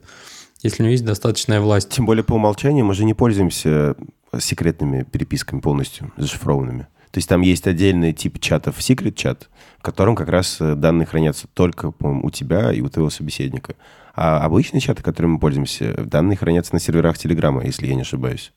[0.63, 1.89] если у него есть достаточная власть.
[1.89, 3.95] Тем более по умолчанию мы же не пользуемся
[4.39, 6.87] секретными переписками полностью, зашифрованными.
[7.15, 9.47] То есть там есть отдельный тип чатов, секрет чат,
[9.77, 13.75] в котором как раз э, данные хранятся только, по-моему, у тебя и у твоего собеседника.
[14.13, 18.51] А обычные чаты, которыми мы пользуемся, данные хранятся на серверах Телеграма, если я не ошибаюсь.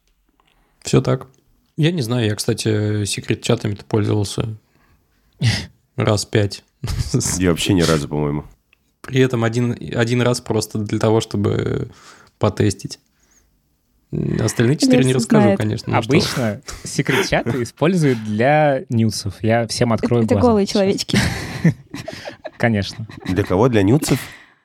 [0.80, 1.28] Все так.
[1.76, 4.56] Я не знаю, я, кстати, секрет-чатами-то пользовался
[5.94, 6.64] раз пять.
[7.38, 8.44] Я вообще ни разу, по-моему.
[9.02, 11.92] При этом один, один раз просто для того, чтобы
[12.40, 12.98] потестить.
[14.40, 15.58] Остальные четыре не расскажу, знает.
[15.58, 15.92] конечно.
[15.92, 16.10] ну что.
[16.10, 19.34] Обычно секрет-чаты используют для ньюсов.
[19.42, 20.72] Я всем открою Это глаза голые сейчас.
[20.72, 21.18] человечки.
[22.56, 23.06] Конечно.
[23.26, 23.68] Для кого?
[23.68, 24.18] Для нюцев?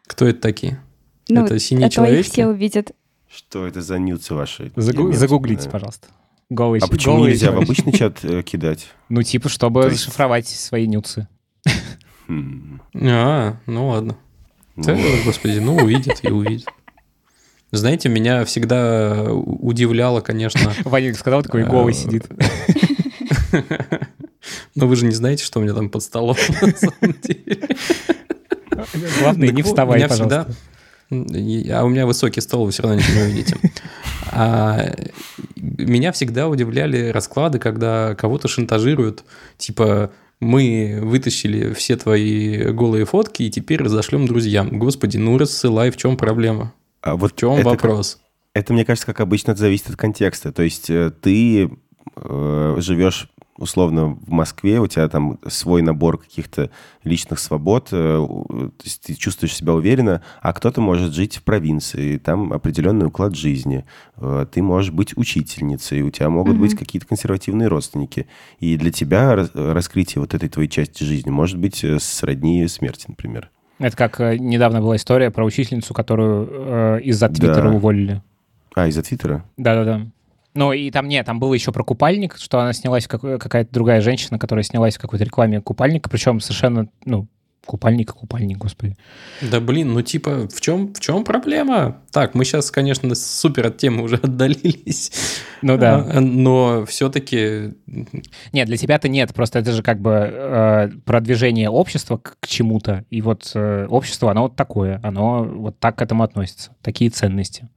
[0.08, 0.80] Кто это такие?
[1.30, 2.32] Ну, это синие а человечки?
[2.32, 2.92] все увидят.
[3.30, 4.72] Что это за нюцы ваши?
[4.76, 6.08] Загу- загуглите, пожалуйста.
[6.50, 8.88] Голые, А почему голые нельзя в обычный чат э, кидать?
[9.10, 11.28] Ну, типа, чтобы То есть- зашифровать свои нюцы.
[12.28, 12.80] Хм.
[12.96, 14.18] А, ну ладно.
[14.76, 16.68] Ну, господи, ну увидит и увидит.
[17.74, 20.74] Знаете, меня всегда удивляло, конечно...
[20.86, 22.28] Ваня сказал, такой Э, голый сидит.
[24.76, 27.68] Но вы же не знаете, что у меня там под столом на самом деле.
[29.20, 30.48] Главное, не вставай, пожалуйста.
[31.10, 33.58] А у меня высокий стол, вы все равно ничего не увидите.
[34.32, 34.94] А,
[35.56, 39.24] меня всегда удивляли расклады, когда кого-то шантажируют,
[39.58, 44.78] типа мы вытащили все твои голые фотки и теперь разошлем друзьям.
[44.78, 46.72] Господи, ну рассылай, в чем проблема?
[47.04, 48.20] А вот В чем это как- вопрос?
[48.54, 50.52] Это, мне кажется, как обычно, это зависит от контекста.
[50.52, 51.70] То есть э, ты
[52.16, 56.72] э, живешь условно в Москве у тебя там свой набор каких-то
[57.04, 62.18] личных свобод, э, то есть ты чувствуешь себя уверенно, а кто-то может жить в провинции,
[62.18, 63.86] там определенный уклад жизни,
[64.18, 66.60] э, ты можешь быть учительницей, у тебя могут mm-hmm.
[66.60, 68.28] быть какие-то консервативные родственники,
[68.60, 73.52] и для тебя раскрытие вот этой твоей части жизни может быть сродни смерти, например.
[73.80, 77.76] Это как недавно была история про учительницу, которую э, из-за Твиттера да.
[77.76, 78.22] уволили.
[78.76, 79.44] А, из-за Твиттера?
[79.58, 80.08] Да-да-да.
[80.56, 84.02] Ну, и там нет, там было еще про купальник, что она снялась, как, какая-то другая
[84.02, 87.28] женщина, которая снялась в какой-то рекламе купальника, причем совершенно, ну,
[87.66, 88.96] купальник купальник, господи.
[89.42, 92.02] Да блин, ну типа, в чем, в чем проблема?
[92.12, 95.12] Так, мы сейчас, конечно, супер от темы уже отдалились.
[95.62, 96.06] Ну да.
[96.10, 97.74] А, но все-таки...
[98.52, 103.06] Нет, для тебя-то нет, просто это же как бы э, продвижение общества к, к чему-то.
[103.10, 106.72] И вот э, общество, оно вот такое, оно вот так к этому относится.
[106.82, 107.70] Такие ценности.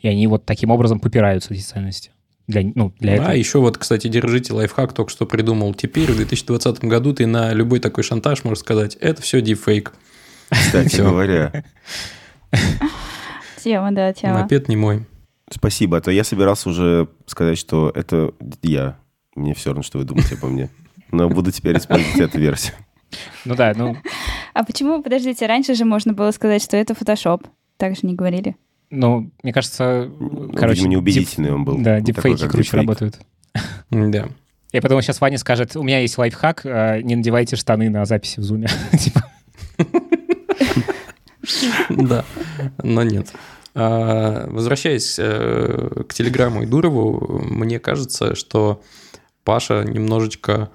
[0.00, 2.10] И они вот таким образом попираются, эти ценности.
[2.46, 3.36] Для, ну, для да, этого.
[3.36, 5.74] еще вот, кстати, держите лайфхак, только что придумал.
[5.74, 9.92] Теперь в 2020 году ты на любой такой шантаж можешь сказать, это все дипфейк.
[10.50, 11.64] Кстати говоря.
[13.62, 14.40] Тема, да, тема.
[14.40, 15.06] Мопед не мой.
[15.50, 18.98] Спасибо, а то я собирался уже сказать, что это я.
[19.34, 20.68] Мне все равно, что вы думаете обо мне.
[21.10, 22.74] Но буду теперь использовать эту версию.
[23.44, 23.96] Ну да, ну...
[24.54, 27.46] А почему, подождите, раньше же можно было сказать, что это фотошоп?
[27.76, 28.56] Так же не говорили?
[28.92, 30.80] Ну, мне кажется, ну, короче...
[30.80, 31.54] Видимо, неубедительный дип...
[31.54, 31.78] он был.
[31.78, 32.74] Да, дипфейки круче дипфейк.
[32.74, 33.18] работают.
[33.90, 34.28] Да.
[34.72, 38.40] И потом сейчас Ваня скажет, у меня есть лайфхак, а, не надевайте штаны на записи
[38.40, 38.68] в зуме.
[38.98, 39.24] Типа.
[41.88, 42.24] Да,
[42.82, 43.32] но нет.
[43.74, 48.82] А, возвращаясь э, к телеграмму и Дурову, мне кажется, что
[49.42, 50.70] Паша немножечко...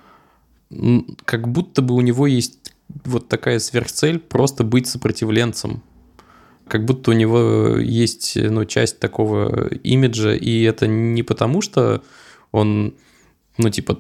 [1.24, 2.74] Как будто бы у него есть
[3.06, 5.84] вот такая сверхцель просто быть сопротивленцем
[6.68, 12.04] как будто у него есть ну, часть такого имиджа, и это не потому, что
[12.52, 12.96] он,
[13.58, 14.00] ну, типа,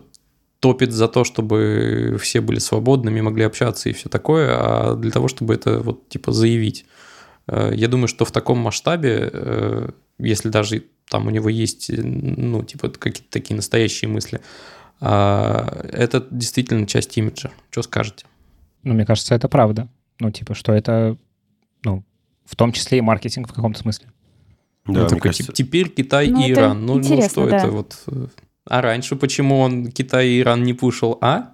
[0.60, 5.27] топит за то, чтобы все были свободными, могли общаться и все такое, а для того,
[5.27, 6.86] чтобы это вот, типа, заявить.
[7.47, 12.63] Э, я думаю, что в таком масштабе, э, если даже там у него есть, ну,
[12.63, 14.41] типа, какие-то такие настоящие мысли,
[14.99, 17.51] а, это действительно часть имиджа.
[17.69, 18.25] Что скажете?
[18.84, 19.88] Ну, мне кажется, это правда.
[20.19, 21.17] Ну, типа, что это,
[21.84, 22.03] ну,
[22.48, 24.08] в том числе и маркетинг в каком-то смысле.
[24.86, 25.52] Да, ну, такой, кажется...
[25.52, 26.86] теперь Китай ну, и Иран.
[26.86, 27.58] Ну, ну что да.
[27.58, 28.04] это вот?
[28.08, 28.28] Э,
[28.70, 31.54] а раньше почему он Китай и Иран не пушил, а?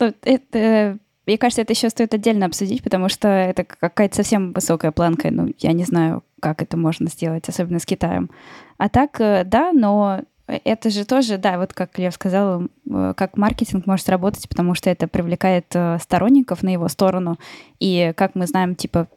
[0.00, 4.92] Ну, это, мне кажется, это еще стоит отдельно обсудить, потому что это какая-то совсем высокая
[4.92, 5.30] планка.
[5.30, 8.30] Ну, я не знаю, как это можно сделать, особенно с Китаем.
[8.78, 13.36] А так, э, да, но это же тоже, да, вот как Лев сказал, э, как
[13.36, 15.66] маркетинг может работать, потому что это привлекает
[16.00, 17.38] сторонников на его сторону.
[17.78, 19.08] И, как мы знаем, типа,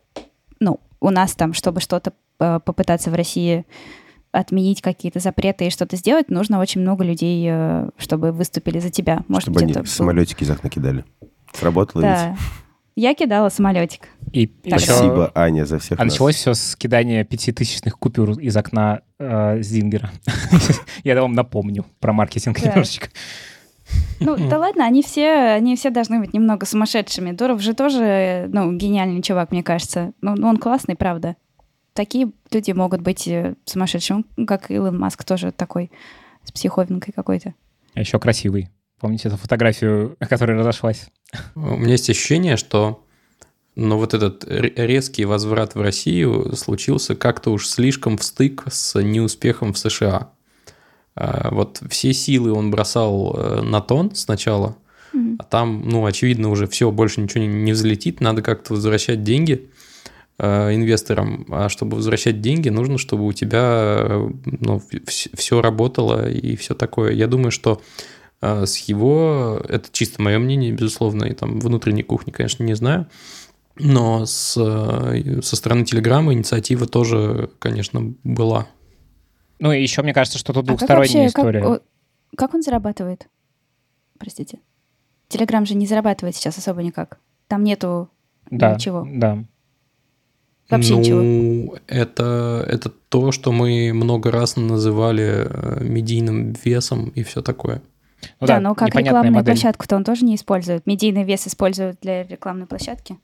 [0.61, 3.65] ну, у нас там, чтобы что-то э, попытаться в России
[4.31, 9.25] отменить какие-то запреты и что-то сделать, нужно очень много людей, э, чтобы выступили за тебя.
[9.27, 11.03] Может чтобы быть, они это самолетики из окна кидали.
[11.53, 12.29] Сработало да.
[12.29, 12.39] ведь?
[12.95, 14.09] Я кидала самолетик.
[14.31, 15.31] И Спасибо, еще...
[15.33, 16.13] Аня, за всех А нас.
[16.13, 20.11] началось все с кидания пятитысячных купюр из окна э, Зингера.
[21.03, 23.07] Я вам напомню про маркетинг немножечко.
[24.19, 27.31] Ну, да ладно, они все, они все должны быть немного сумасшедшими.
[27.31, 30.13] Дуров же тоже, ну, гениальный чувак, мне кажется.
[30.21, 31.35] Ну, ну он классный, правда.
[31.93, 35.91] Такие люди могут быть э, сумасшедшими, как Илон Маск тоже такой,
[36.43, 37.53] с психовинкой какой-то.
[37.95, 38.69] А еще красивый.
[38.99, 41.09] Помните эту фотографию, которая разошлась?
[41.55, 43.03] У меня есть ощущение, что
[43.75, 49.73] но вот этот резкий возврат в Россию случился как-то уж слишком в стык с неуспехом
[49.73, 50.31] в США.
[51.15, 54.77] А, вот все силы он бросал э, на тон сначала,
[55.13, 55.35] mm-hmm.
[55.39, 59.69] а там, ну, очевидно, уже все, больше ничего не взлетит, надо как-то возвращать деньги
[60.37, 66.75] э, инвесторам, а чтобы возвращать деньги, нужно, чтобы у тебя ну, все работало и все
[66.75, 67.11] такое.
[67.11, 67.81] Я думаю, что
[68.41, 73.07] э, с его, это чисто мое мнение, безусловно, и там внутренней кухни, конечно, не знаю,
[73.77, 78.67] но с, со стороны Телеграма инициатива тоже, конечно, была.
[79.61, 81.61] Ну, и еще мне кажется, что тут а двухсторонняя как вообще, история.
[81.61, 81.83] Как,
[82.35, 83.27] как он зарабатывает?
[84.17, 84.59] Простите.
[85.27, 87.19] Телеграм же не зарабатывает сейчас особо никак.
[87.47, 88.09] Там нету
[88.49, 89.07] да, ничего.
[89.09, 89.43] Да.
[90.69, 91.77] Вообще ну, ничего.
[91.87, 97.83] Это, это то, что мы много раз называли э, медийным весом и все такое.
[98.39, 100.87] Ну, да, да, но как рекламную площадку-то он тоже не использует.
[100.87, 103.17] Медийный вес используют для рекламной площадки.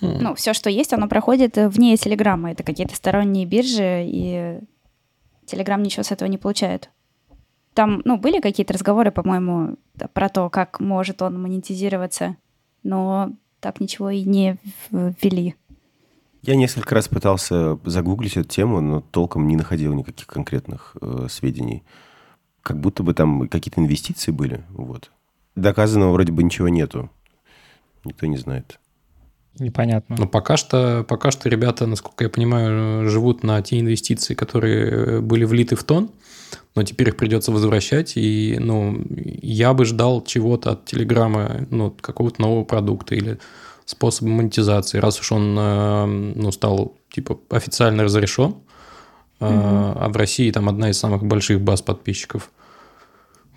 [0.00, 0.18] Хм.
[0.20, 2.50] Ну, все, что есть, оно проходит вне Телеграма.
[2.50, 4.60] Это какие-то сторонние биржи, и
[5.50, 6.90] Телеграм ничего с этого не получает.
[7.74, 9.76] Там, ну, были какие-то разговоры, по-моему,
[10.12, 12.36] про то, как может он монетизироваться,
[12.84, 14.58] но так ничего и не
[14.90, 15.56] ввели.
[16.42, 21.82] Я несколько раз пытался загуглить эту тему, но толком не находил никаких конкретных э, сведений.
[22.62, 24.64] как будто бы там какие-то инвестиции были.
[24.70, 25.10] Вот.
[25.56, 27.10] Доказанного вроде бы ничего нету.
[28.04, 28.78] Никто не знает.
[29.58, 30.16] Непонятно.
[30.18, 35.44] Но пока что, пока что ребята, насколько я понимаю, живут на те инвестиции, которые были
[35.44, 36.10] влиты в тон,
[36.74, 38.16] но теперь их придется возвращать.
[38.16, 39.02] И ну,
[39.42, 43.38] я бы ждал чего-то от Телеграма, ну, какого-то нового продукта или
[43.84, 48.62] способа монетизации, раз уж он э, ну, стал типа официально разрешен, угу.
[49.40, 52.52] а в России там одна из самых больших баз подписчиков,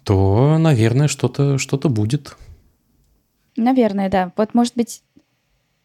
[0.04, 2.36] то, наверное, что-то что будет.
[3.56, 4.32] Наверное, да.
[4.36, 5.04] Вот, может быть,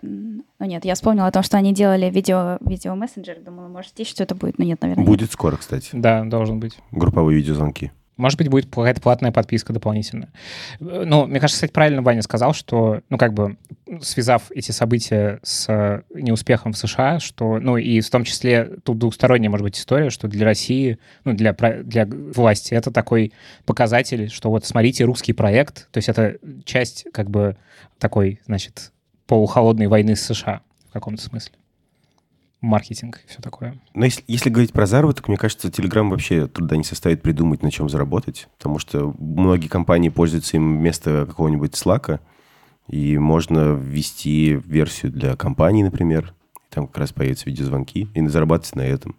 [0.03, 3.41] ну нет, я вспомнила о том, что они делали видео, видео мессенджер.
[3.41, 5.05] Думала, может, здесь что-то будет, но нет, наверное.
[5.05, 5.33] Будет нет.
[5.33, 5.91] скоро, кстати.
[5.93, 6.79] Да, должен быть.
[6.91, 7.93] Групповые видеозвонки.
[8.19, 10.29] Может быть, будет какая-то платная подписка дополнительная.
[10.81, 13.57] Ну, мне кажется, кстати, правильно Ваня сказал, что, ну, как бы,
[14.03, 19.51] связав эти события с неуспехом в США, что, ну, и в том числе тут двухсторонняя,
[19.51, 23.33] может быть, история, что для России, ну, для, для власти это такой
[23.65, 27.57] показатель, что вот, смотрите, русский проект, то есть это часть, как бы,
[28.01, 28.91] такой, значит,
[29.29, 31.55] полухолодной войны с США в каком-то смысле
[32.61, 33.81] маркетинг и все такое.
[33.95, 37.71] Но если, если говорить про заработок, мне кажется, Telegram вообще труда не составит придумать, на
[37.71, 42.21] чем заработать, потому что многие компании пользуются им вместо какого-нибудь Slack,
[42.89, 46.35] и можно ввести версию для компании, например,
[46.71, 49.17] там как раз появятся видеозвонки, и зарабатывать на этом.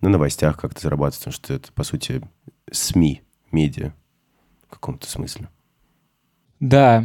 [0.00, 2.22] На новостях как-то зарабатывать, потому что это, по сути,
[2.70, 3.94] СМИ, медиа
[4.66, 5.48] в каком-то смысле.
[6.60, 7.04] Да.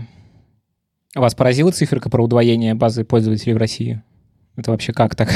[1.15, 4.01] Вас поразила циферка про удвоение базы пользователей в России?
[4.55, 5.29] Это вообще как так?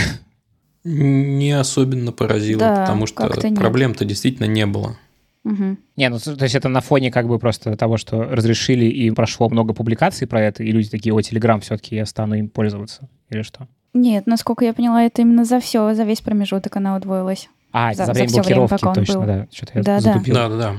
[0.84, 4.98] Не особенно поразило, да, потому что проблем-то действительно не было.
[5.44, 5.78] Угу.
[5.96, 9.50] Не, ну то есть это на фоне как бы просто того, что разрешили и прошло
[9.50, 13.44] много публикаций про это, и люди такие, о, Телеграм все-таки я стану им пользоваться, или
[13.44, 13.68] что?
[13.94, 17.50] Нет, насколько я поняла, это именно за все, за весь промежуток она удвоилась.
[17.72, 19.26] А, за, за время за блокировки, время, точно, был.
[19.26, 19.48] да.
[19.52, 20.36] Что-то я да, затупил.
[20.36, 20.76] Да, да, да.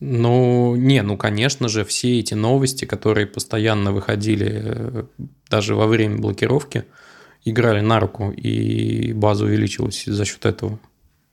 [0.00, 5.04] Ну, не, ну, конечно же, все эти новости, которые постоянно выходили э,
[5.50, 6.84] даже во время блокировки,
[7.44, 10.78] играли на руку, и база увеличилась за счет этого.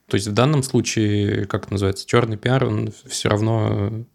[0.08, 4.06] То есть в данном случае, как это называется, черный пиар, он все равно,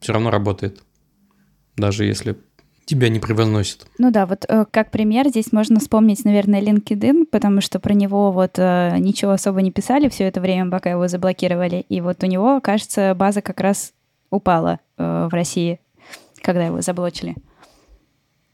[0.00, 0.82] все равно работает.
[1.76, 2.36] Даже если
[2.84, 3.86] тебя не превозносит.
[3.98, 8.32] Ну да, вот э, как пример здесь можно вспомнить, наверное, LinkedIn, потому что про него
[8.32, 11.84] вот э, ничего особо не писали все это время, пока его заблокировали.
[11.88, 13.92] И вот у него, кажется, база как раз
[14.30, 15.80] упала э, в России,
[16.42, 17.36] когда его заблочили.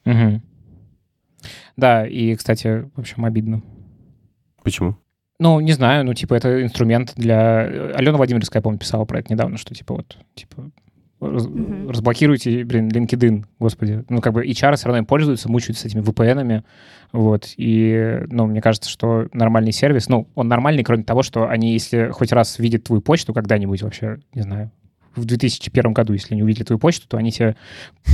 [0.05, 0.41] Угу.
[1.77, 3.63] Да, и, кстати, в общем, обидно.
[4.63, 4.97] Почему?
[5.39, 7.61] Ну, не знаю, ну, типа, это инструмент для...
[7.95, 10.71] Алена Владимировская, помню, писала про это недавно, что, типа, вот, типа,
[11.21, 11.91] раз, mm-hmm.
[11.91, 14.05] разблокируйте, блин, LinkedIn, господи.
[14.09, 16.65] Ну, как бы HR все равно им пользуются, мучаются этими VPN-ами,
[17.13, 21.73] вот, и, ну, мне кажется, что нормальный сервис, ну, он нормальный, кроме того, что они,
[21.73, 24.71] если хоть раз видят твою почту когда-нибудь вообще, не знаю,
[25.17, 27.57] в 2001 году, если не увидели твою почту, то они тебе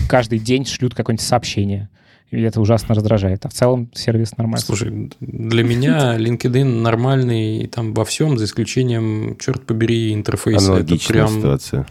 [0.08, 1.90] каждый день шлют какое-нибудь сообщение.
[2.30, 3.44] И это ужасно раздражает.
[3.44, 4.64] А в целом сервис нормальный.
[4.64, 10.72] Слушай, для меня LinkedIn нормальный там во всем, за исключением, черт побери, интерфейса.
[10.72, 11.38] Аналогичная это прям...
[11.40, 11.86] ситуация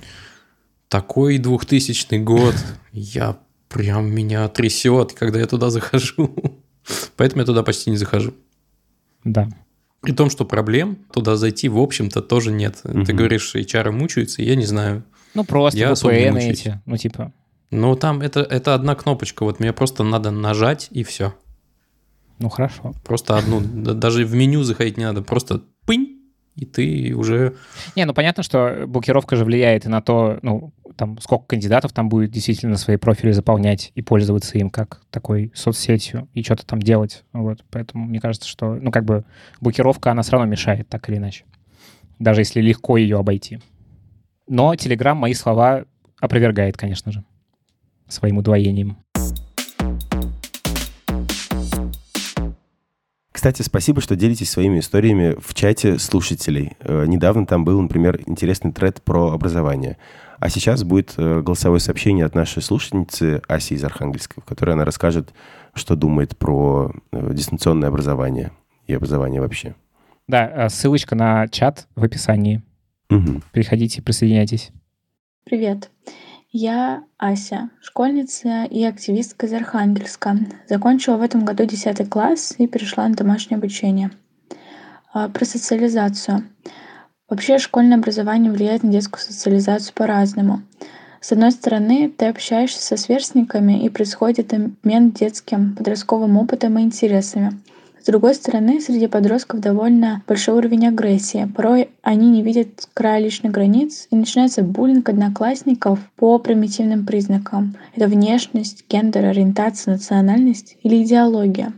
[0.90, 2.56] такой 2000 год,
[2.92, 3.38] я
[3.70, 6.36] прям меня трясет, когда я туда захожу.
[7.18, 8.34] Поэтому я туда почти не захожу.
[9.24, 9.50] Да.
[10.02, 12.80] При том, что проблем туда зайти, в общем-то, тоже нет.
[12.84, 13.06] Угу.
[13.06, 15.04] Ты говоришь, HR мучаются, я не знаю.
[15.34, 17.34] Ну, просто я VPN эти, ну, типа...
[17.72, 21.34] Ну, там это, это одна кнопочка, вот мне просто надо нажать, и все.
[22.40, 22.94] Ну, хорошо.
[23.04, 26.15] Просто одну, даже в меню заходить не надо, просто пынь,
[26.56, 27.56] и ты уже...
[27.96, 32.08] Не, ну понятно, что блокировка же влияет и на то, ну, там, сколько кандидатов там
[32.08, 37.24] будет действительно свои профили заполнять и пользоваться им как такой соцсетью и что-то там делать.
[37.34, 39.26] Вот, поэтому мне кажется, что, ну, как бы
[39.60, 41.44] блокировка, она все равно мешает, так или иначе.
[42.20, 43.60] Даже если легко ее обойти.
[44.48, 45.86] Но Telegram мои слова
[46.22, 47.26] опровергает, конечно же,
[48.08, 48.98] своим удвоением.
[53.36, 56.78] Кстати, спасибо, что делитесь своими историями в чате слушателей.
[56.80, 59.98] Э, недавно там был, например, интересный тред про образование.
[60.40, 64.86] А сейчас будет э, голосовое сообщение от нашей слушательницы Аси из Архангельска, в которой она
[64.86, 65.34] расскажет,
[65.74, 68.54] что думает про э, дистанционное образование
[68.88, 69.76] и образование вообще.
[70.30, 72.64] Да, ссылочка на чат в описании.
[73.10, 73.42] Угу.
[73.52, 74.72] Переходите, присоединяйтесь.
[75.44, 75.92] Привет.
[76.58, 80.38] Я Ася, школьница и активистка из Архангельска.
[80.70, 84.12] Закончила в этом году 10 класс и перешла на домашнее обучение.
[85.12, 86.46] А, про социализацию.
[87.28, 90.62] Вообще школьное образование влияет на детскую социализацию по-разному.
[91.20, 97.60] С одной стороны, ты общаешься со сверстниками и происходит обмен детским подростковым опытом и интересами.
[98.06, 101.52] С другой стороны, среди подростков довольно большой уровень агрессии.
[101.56, 107.76] Порой они не видят края личных границ, и начинается буллинг одноклассников по примитивным признакам.
[107.96, 111.74] Это внешность, гендер, ориентация, национальность или идеология.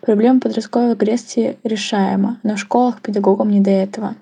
[0.00, 4.16] Проблема подростковой агрессии решаема, но в школах педагогам не до этого.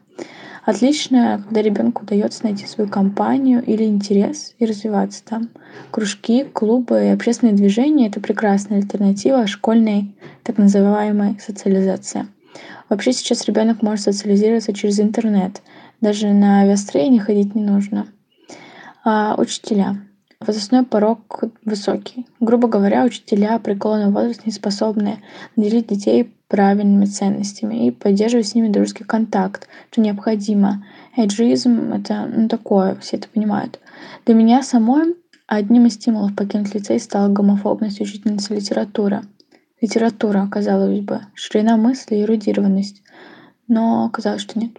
[0.67, 5.49] Отлично, когда ребенку удается найти свою компанию или интерес и развиваться там.
[5.93, 12.27] Кружки, клубы и общественные движения— это прекрасная альтернатива школьной так называемой социализации.
[12.89, 15.63] Вообще сейчас ребенок может социализироваться через интернет.
[16.01, 18.09] Даже на авиастроение ходить не нужно.
[19.05, 19.97] А, учителя.
[20.41, 22.27] Возрастной порог высокий.
[22.41, 25.23] Грубо говоря, учителя при преклонный возраст не способны
[25.57, 30.85] наделить детей правильными ценностями и поддерживать с ними дружеский контакт, что необходимо.
[31.17, 33.81] Эйджизм— это ну, такое, все это понимают.
[34.27, 35.17] Для меня самой
[35.47, 39.23] одним из стимулов покинуть лицей стала гомофобность учительницы литературы.
[39.81, 43.03] Литература, казалось бы, ширина мысли и эрудированность.
[43.69, 44.73] Но оказалось, что нет.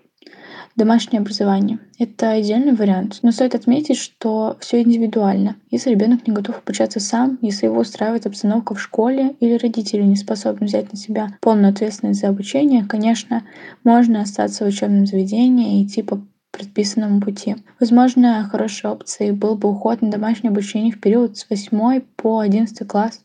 [0.78, 5.56] Домашнее образование— это идеальный вариант, но стоит отметить, что все индивидуально.
[5.72, 10.16] Если ребенок не готов обучаться сам, если его устраивает обстановка в школе или родители не
[10.16, 13.44] способны взять на себя полную ответственность за обучение, конечно,
[13.84, 16.22] можно остаться в учебном заведении и идти по
[16.52, 17.56] предписанному пути.
[17.80, 22.88] Возможно, хорошей опцией был бы уход на домашнее обучение в период с 8 по 11
[22.88, 23.22] класс.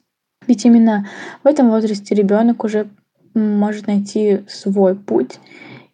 [0.46, 1.06] Ведь именно
[1.44, 2.88] в этом возрасте ребенок уже
[3.34, 5.38] может найти свой путь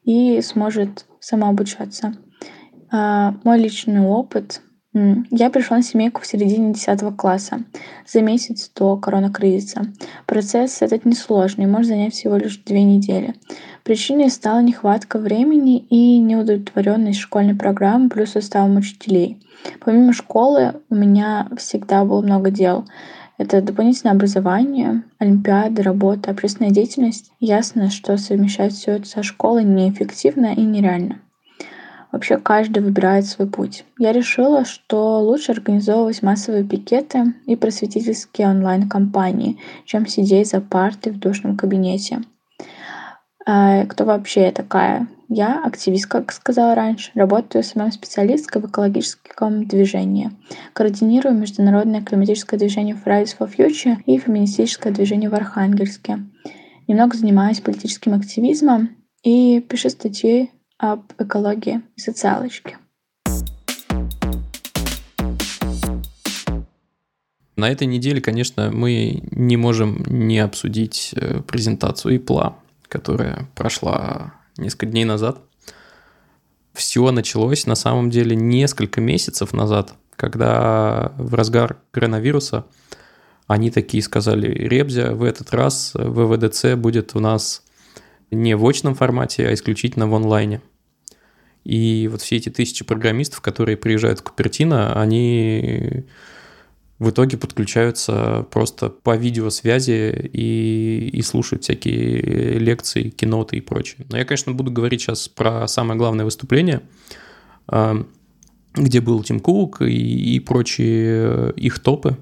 [0.04, 2.14] и сможет самообучаться.
[2.90, 4.62] А, мой личный опыт.
[5.30, 7.60] Я пришла на семейку в середине 10 класса,
[8.06, 9.82] за месяц до коронакризиса.
[10.26, 13.34] Процесс этот несложный, может занять всего лишь две недели.
[13.84, 19.42] Причиной стала нехватка времени и неудовлетворенность школьной программы плюс составом учителей.
[19.84, 22.86] Помимо школы у меня всегда было много дел.
[23.38, 27.30] Это дополнительное образование, олимпиады, работа, общественная деятельность.
[27.38, 31.20] Ясно, что совмещать все это со школой неэффективно и нереально.
[32.10, 33.84] Вообще каждый выбирает свой путь.
[33.96, 41.20] Я решила, что лучше организовывать массовые пикеты и просветительские онлайн-компании, чем сидеть за партой в
[41.20, 42.22] душном кабинете.
[43.50, 45.08] А кто вообще я такая?
[45.30, 50.32] Я активист, как сказала раньше, работаю СММ-специалисткой в экологическом движении.
[50.74, 56.26] Координирую международное климатическое движение Fridays for Future и феминистическое движение в Архангельске.
[56.88, 58.90] Немного занимаюсь политическим активизмом
[59.22, 62.76] и пишу статьи об экологии и социалочке.
[67.56, 72.54] На этой неделе, конечно, мы не можем не обсудить э, презентацию ИПЛА,
[72.88, 75.40] которая прошла несколько дней назад.
[76.72, 82.66] Все началось на самом деле несколько месяцев назад, когда в разгар коронавируса
[83.46, 87.62] они такие сказали, Ребзя, в этот раз ВВДЦ будет у нас
[88.30, 90.60] не в очном формате, а исключительно в онлайне.
[91.64, 96.04] И вот все эти тысячи программистов, которые приезжают в Купертино, они
[96.98, 104.04] в итоге подключаются просто по видеосвязи и, и слушают всякие лекции, киноты и прочее.
[104.10, 106.82] Но я, конечно, буду говорить сейчас про самое главное выступление,
[107.68, 108.04] а,
[108.74, 112.16] где был Тим Кук и, и прочие их топы.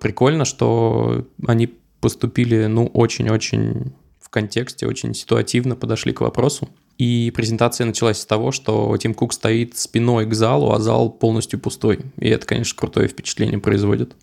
[0.00, 6.68] Прикольно, что они поступили, ну, очень-очень в контексте, очень ситуативно подошли к вопросу.
[7.00, 11.58] И презентация началась с того, что Тим Кук стоит спиной к залу, а зал полностью
[11.58, 12.00] пустой.
[12.18, 14.14] И это, конечно, крутое впечатление производит.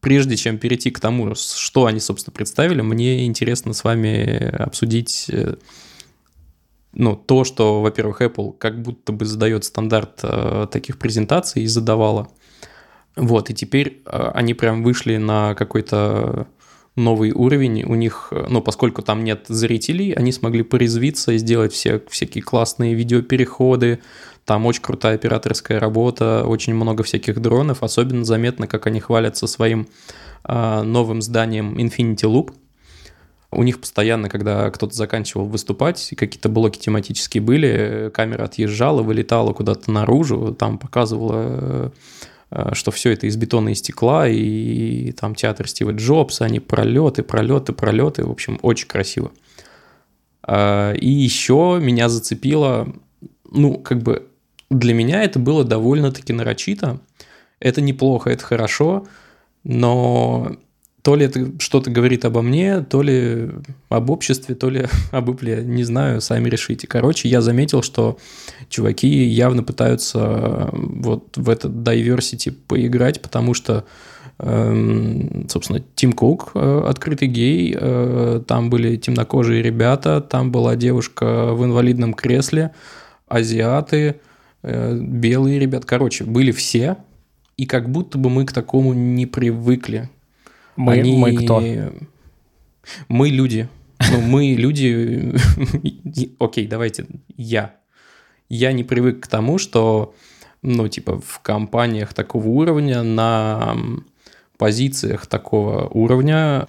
[0.00, 5.54] Прежде чем перейти к тому, что они, собственно, представили, мне интересно с вами обсудить э,
[6.94, 12.28] ну, то, что, во-первых, Apple как будто бы задает стандарт э, таких презентаций и задавала.
[13.14, 16.48] Вот, и теперь э, они прям вышли на какой-то
[16.96, 17.84] новый уровень.
[17.84, 22.94] У них, ну, поскольку там нет зрителей, они смогли порезвиться и сделать все, всякие классные
[22.94, 24.00] видеопереходы.
[24.44, 27.82] Там очень крутая операторская работа, очень много всяких дронов.
[27.82, 29.88] Особенно заметно, как они хвалятся своим
[30.44, 32.52] э, новым зданием Infinity Loop.
[33.50, 39.90] У них постоянно, когда кто-то заканчивал выступать, какие-то блоки тематические были, камера отъезжала, вылетала куда-то
[39.90, 41.90] наружу, там показывала Э,
[42.72, 47.72] что все это из бетона и стекла, и, там театр Стива Джобса, они пролеты, пролеты,
[47.72, 49.32] пролеты, в общем, очень красиво.
[50.46, 52.92] Э, и еще меня зацепило,
[53.50, 54.28] ну, как бы
[54.70, 57.00] для меня это было довольно-таки нарочито.
[57.60, 59.06] Это неплохо, это хорошо,
[59.64, 60.56] но
[61.02, 63.50] то ли это что-то говорит обо мне, то ли
[63.88, 66.86] об обществе, то ли об Apple, не знаю, сами решите.
[66.86, 68.18] Короче, я заметил, что
[68.68, 73.84] чуваки явно пытаются вот в этот diversity поиграть, потому что
[74.40, 81.52] Эм, собственно, Тим Кук, э, открытый гей, э, там были темнокожие ребята, там была девушка
[81.54, 82.72] в инвалидном кресле,
[83.26, 84.20] азиаты,
[84.62, 85.86] э, белые ребята.
[85.88, 86.98] Короче, были все,
[87.56, 90.08] и как будто бы мы к такому не привыкли.
[90.78, 91.60] Мы, Они- мы кто?
[93.08, 93.68] Мы люди.
[94.12, 95.34] Ну, мы люди...
[96.38, 97.06] Окей, давайте,
[97.36, 97.74] я.
[98.48, 100.14] Я не привык к тому, что,
[100.62, 103.76] ну, типа, в компаниях такого уровня, на
[104.56, 106.68] позициях такого уровня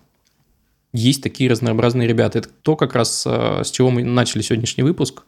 [0.91, 2.39] есть такие разнообразные ребята.
[2.39, 5.21] Это то, как раз э, с чего мы начали сегодняшний выпуск.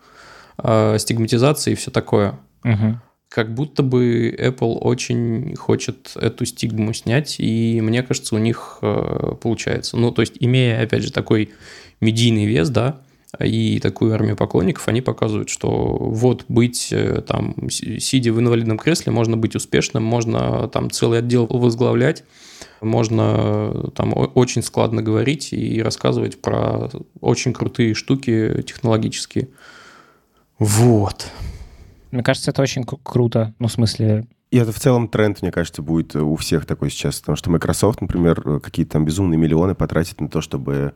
[0.58, 2.40] э, Стигматизация и все такое.
[2.64, 3.00] Мгм.
[3.32, 9.36] Как будто бы Apple очень хочет эту стигму снять, и мне кажется, у них э,
[9.42, 9.96] получается.
[9.96, 11.52] Ну, то есть, имея, опять же, такой
[12.02, 13.00] медийный вес, да,
[13.40, 18.78] и такую армию поклонников, они показывают, что вот быть э, там, си- сидя в инвалидном
[18.78, 22.26] кресле, можно быть успешным, можно там целый отдел возглавлять,
[22.82, 26.90] можно там очень складно говорить и рассказывать про
[27.22, 29.48] очень крутые штуки технологические.
[30.60, 31.32] Вот.
[32.12, 33.54] Мне кажется, это очень кру- круто.
[33.60, 37.20] Ну, в смысле, И это в целом тренд, мне кажется, будет у всех такой сейчас.
[37.20, 40.94] Потому что Microsoft, например, какие-то там безумные миллионы потратит на то, чтобы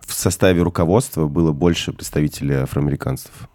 [0.00, 3.48] в составе руководства было больше представителей афроамериканцев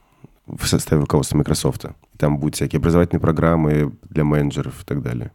[0.46, 1.86] в составе руководства Microsoft.
[1.86, 5.32] И Там будут всякие образовательные программы для менеджеров и так далее.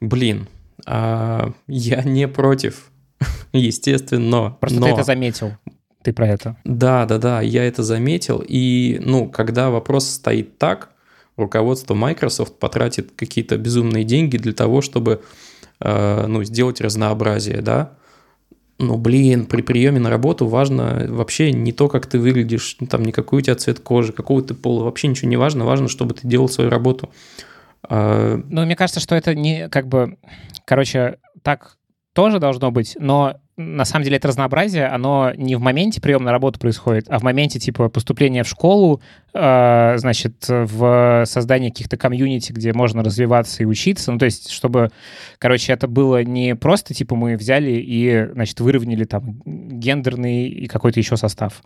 [0.00, 0.48] Блин,
[0.86, 2.90] а, я не против,
[3.52, 4.56] естественно.
[4.60, 4.86] просто но...
[4.86, 5.52] ты это заметил.
[6.04, 6.56] Ты про это.
[6.64, 8.44] Да, да, да, я это заметил.
[8.46, 10.90] И, ну, когда вопрос стоит так,
[11.38, 15.22] руководство Microsoft потратит какие-то безумные деньги для того, чтобы,
[15.80, 17.94] э, ну, сделать разнообразие, да.
[18.78, 23.02] Ну, блин, при приеме на работу важно вообще не то, как ты выглядишь, ну, там,
[23.02, 26.12] не какой у тебя цвет кожи, какого ты пола, вообще ничего не важно, важно, чтобы
[26.12, 27.08] ты делал свою работу.
[27.88, 30.18] А, Ну, мне кажется, что это не как бы...
[30.66, 31.78] Короче, так
[32.12, 36.32] тоже должно быть, но на самом деле это разнообразие, оно не в моменте приема на
[36.32, 39.00] работу происходит, а в моменте типа поступления в школу,
[39.32, 44.10] э, значит, в создании каких-то комьюнити, где можно развиваться и учиться.
[44.10, 44.90] Ну, то есть, чтобы,
[45.38, 50.98] короче, это было не просто типа мы взяли и, значит, выровняли там гендерный и какой-то
[50.98, 51.62] еще состав.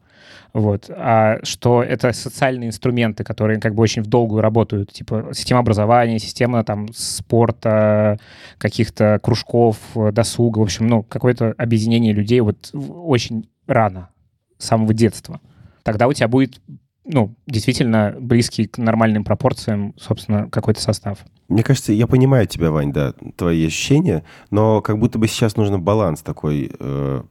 [0.53, 0.91] Вот.
[0.91, 6.19] А что это социальные инструменты, которые как бы очень в долгую работают, типа система образования,
[6.19, 8.19] система там спорта,
[8.59, 14.09] каких-то кружков, досуга, в общем, ну, какое-то объединение людей вот очень рано,
[14.57, 15.41] с самого детства.
[15.83, 16.61] Тогда у тебя будет,
[17.05, 21.19] ну, действительно близкий к нормальным пропорциям, собственно, какой-то состав.
[21.49, 25.81] Мне кажется, я понимаю тебя, Вань, да, твои ощущения, но как будто бы сейчас нужен
[25.81, 27.23] баланс такой э,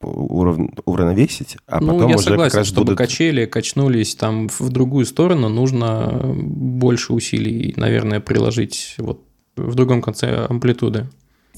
[0.00, 2.98] уравновесить, а ну, потом я уже согласен, как раз чтобы будут...
[2.98, 9.20] качели качнулись там в другую сторону, нужно больше усилий, наверное, приложить вот
[9.56, 11.08] в другом конце амплитуды.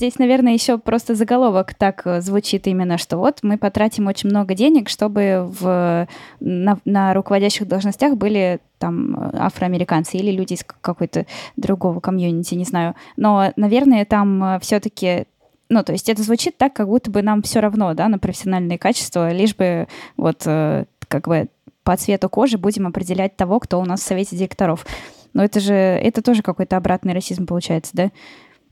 [0.00, 4.54] Здесь, наверное, еще просто заголовок так э, звучит именно, что вот мы потратим очень много
[4.54, 6.08] денег, чтобы в,
[6.40, 11.26] на, на руководящих должностях были там э, афроамериканцы или люди из какой-то
[11.58, 12.94] другого комьюнити, не знаю.
[13.18, 15.26] Но, наверное, там все-таки
[15.70, 18.76] ну, то есть это звучит так, как будто бы нам все равно, да, на профессиональные
[18.76, 21.48] качества, лишь бы вот э, как бы
[21.84, 24.84] по цвету кожи будем определять того, кто у нас в совете директоров.
[25.32, 28.10] Но это же, это тоже какой-то обратный расизм получается, да?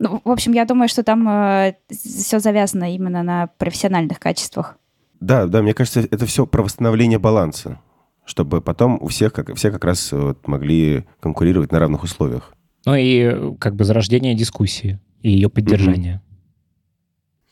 [0.00, 4.76] Ну, в общем, я думаю, что там все завязано именно на профессиональных качествах.
[5.20, 7.80] Да, да, мне кажется, это все про восстановление баланса,
[8.24, 12.54] чтобы потом у всех, как, все как раз вот могли конкурировать на равных условиях.
[12.86, 16.22] Ну и э, как бы зарождение дискуссии и ее поддержание.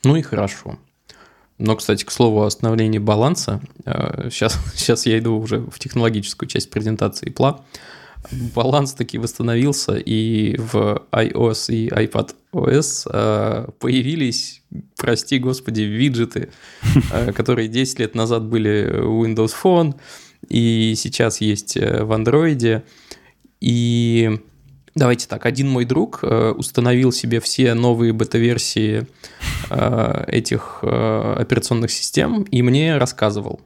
[0.05, 0.79] Ну и хорошо.
[1.59, 6.49] Но, кстати, к слову о восстановлении баланса, э, сейчас, сейчас я иду уже в технологическую
[6.49, 7.65] часть презентации Пла.
[8.55, 14.63] Баланс таки восстановился, и в iOS и iPadOS э, появились,
[14.97, 16.51] прости господи, виджеты,
[17.13, 19.95] э, которые 10 лет назад были у Windows Phone,
[20.49, 22.83] и сейчас есть в Android.
[23.61, 24.41] И
[24.95, 29.07] давайте так, один мой друг установил себе все новые бета-версии
[30.29, 33.61] этих э, операционных систем и мне рассказывал.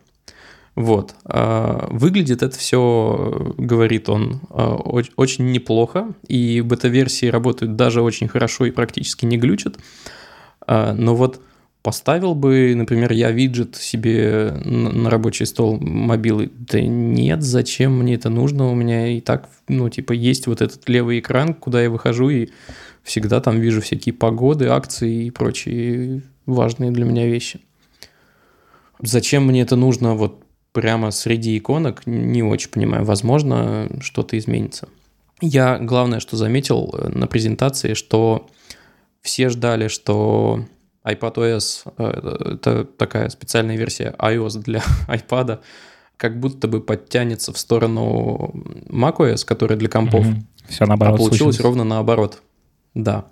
[0.76, 1.14] Вот.
[1.24, 8.28] Э, Выглядит это все, говорит он, э, оч- очень неплохо, и бета-версии работают даже очень
[8.28, 9.78] хорошо и практически не глючат.
[10.66, 11.40] Э, Но вот
[11.82, 16.51] поставил бы, например, я виджет себе на рабочий стол мобилы.
[16.55, 18.70] Да нет, зачем мне это нужно?
[18.70, 22.48] У меня и так, ну, типа, есть вот этот левый экран, куда я выхожу и
[23.11, 27.61] всегда там вижу всякие погоды, акции и прочие важные для меня вещи.
[29.02, 33.04] Зачем мне это нужно вот прямо среди иконок, не очень понимаю.
[33.04, 34.88] Возможно, что-то изменится.
[35.40, 38.48] Я главное, что заметил э, на презентации, что
[39.22, 40.66] все ждали, что
[41.04, 45.58] iPadOS э,— это такая специальная версия iOS для iPad,
[46.16, 48.52] как будто бы подтянется в сторону
[48.88, 50.26] macOS, которая для компов.
[50.26, 50.68] Mm-hmm.
[50.68, 51.14] Все наоборот.
[51.14, 51.61] А получилось случилось.
[51.61, 52.42] ровно наоборот.
[52.95, 53.26] Да.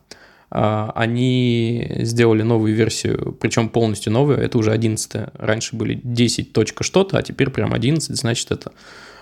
[0.50, 6.84] А, они сделали новую версию, причем полностью новую, это уже 11 Раньше были 10 точка
[6.84, 8.72] что-то, а теперь прям 11, значит, это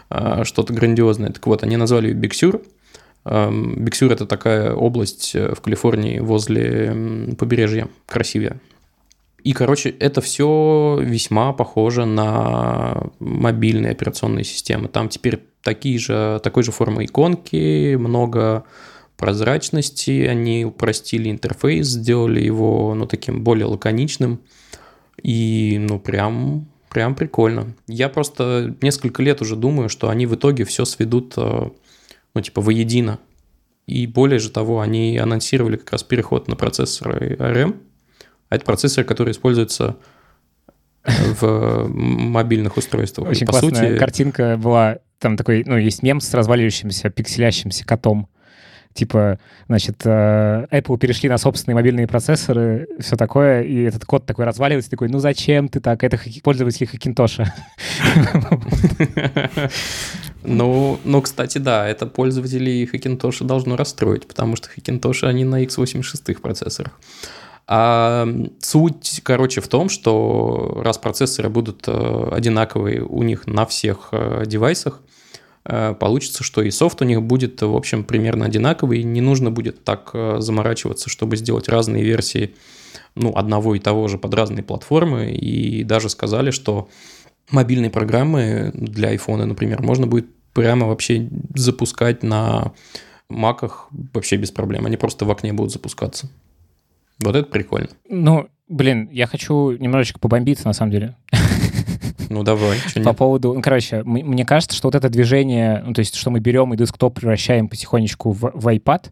[0.09, 1.31] а, что-то грандиозное.
[1.31, 2.63] Так вот, они назвали ее Big Sur.
[3.25, 8.61] Биг Sur– это такая область э, в Калифорнии возле побережья, красивее.
[9.47, 14.87] И, короче, это все весьма похоже на мобильные операционные системы.
[14.87, 18.65] Там теперь такие же, такой же формы иконки, много
[19.17, 24.41] прозрачности, они упростили интерфейс, сделали его, ну, таким более лаконичным.
[25.23, 27.75] И, ну, прям, прям прикольно.
[27.87, 31.71] Я просто несколько лет уже думаю, что они в итоге все сведут, э,
[32.35, 33.19] ну, типа, воедино.
[33.87, 37.77] И более же того, они анонсировали как раз переход на процессоры ARM,
[38.49, 39.97] а это процессоры, которые используются
[41.05, 43.31] в мобильных устройствах.
[43.31, 43.99] Очень по классная сути...
[43.99, 48.29] картинка была, там такой, ну, есть мем с разваливающимся, пикселящимся котом,
[48.97, 49.39] типа,
[49.69, 54.91] значит, э, Apple перешли на собственные мобильные процессоры, все такое, и этот код такой разваливается,
[54.91, 56.03] такой, ну зачем ты так?
[56.03, 57.55] Это пользователь Хакинтоша.
[60.49, 66.41] Ну, ну, кстати, да, это пользователей Хакинтоша должно расстроить, потому что Хакинтоши, они на x86
[66.41, 66.93] процессорах.
[67.67, 68.29] А
[68.61, 74.45] суть, короче, в том, что раз процессоры будут э, одинаковые у них на всех э,
[74.47, 75.01] девайсах,
[75.95, 80.11] получится, что и софт у них будет, в общем, примерно одинаковый, не нужно будет так
[80.13, 82.55] э, заморачиваться, чтобы сделать разные версии
[83.15, 86.89] ну, одного и того же под разные платформы, и даже сказали, что
[87.51, 92.73] мобильные программы для iPhone, например, можно будет прямо вообще запускать на
[93.29, 96.29] маках вообще без проблем, они просто в окне будут запускаться.
[97.23, 97.89] Вот это прикольно.
[98.09, 101.17] Ну, блин, я хочу немножечко побомбиться, на самом деле.
[102.29, 102.79] Ну, давай.
[103.05, 103.55] По поводу...
[103.55, 106.77] Ну, короче, мне кажется, что вот это движение, ну, то есть, что мы берем и
[106.77, 109.07] десктоп превращаем потихонечку в, в iPad,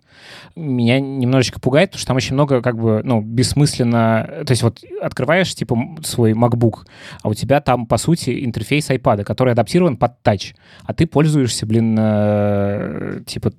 [0.56, 4.44] меня немножечко пугает, потому что там очень много, как бы, ну, бессмысленно...
[4.46, 6.86] То есть вот открываешь, типа, свой MacBook,
[7.22, 10.54] а у тебя там, по сути, интерфейс iPad, который адаптирован под тач,
[10.84, 13.52] а ты пользуешься, блин, э, типа,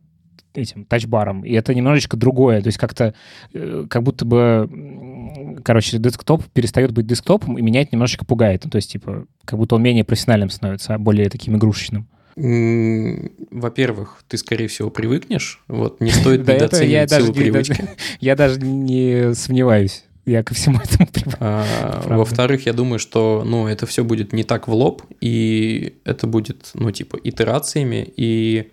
[0.61, 3.13] этим тачбаром, и это немножечко другое, то есть как-то,
[3.53, 8.69] э, как будто бы, короче, десктоп перестает быть десктопом, и меня это немножечко пугает, ну,
[8.69, 12.07] то есть, типа, как будто он менее профессиональным становится, а более таким игрушечным.
[12.35, 17.89] Во-первых, ты, скорее всего, привыкнешь, вот, не стоит недооценивать силу привычки.
[18.19, 20.03] Я даже не сомневаюсь.
[20.25, 24.67] Я ко всему этому а, Во-вторых, я думаю, что ну, это все будет не так
[24.67, 28.71] в лоб, и это будет, ну, типа, итерациями, и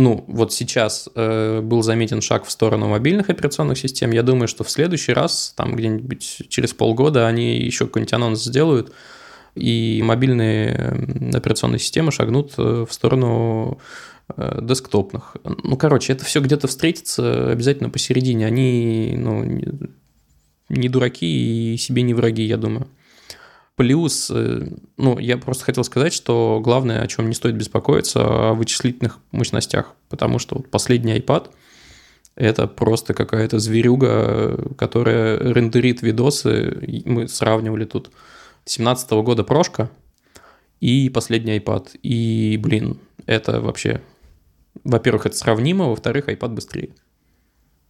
[0.00, 4.10] ну, вот сейчас э, был заметен шаг в сторону мобильных операционных систем.
[4.12, 8.92] Я думаю, что в следующий раз, там где-нибудь через полгода, они еще какой-нибудь анонс сделают,
[9.54, 13.78] и мобильные операционные системы шагнут э, в сторону
[14.36, 15.36] э, десктопных.
[15.44, 18.46] Ну, короче, это все где-то встретится обязательно посередине.
[18.46, 19.44] Они, ну,
[20.70, 22.88] не дураки и себе не враги, я думаю.
[23.80, 24.68] Плюс, э,
[24.98, 29.94] ну, я просто хотел сказать, что главное, о чем не стоит беспокоиться, о вычислительных мощностях,
[30.10, 31.48] потому что вот последний iPad–
[32.34, 37.02] это просто какая-то зверюга, которая рендерит видосы.
[37.06, 38.10] Мы сравнивали тут
[38.66, 39.88] 17 -го года прошка
[40.80, 41.96] и последний iPad.
[42.02, 44.02] И, блин, это вообще...
[44.84, 46.90] Во-первых, это сравнимо, во-вторых, iPad быстрее.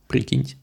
[0.07, 0.57] Прикиньте.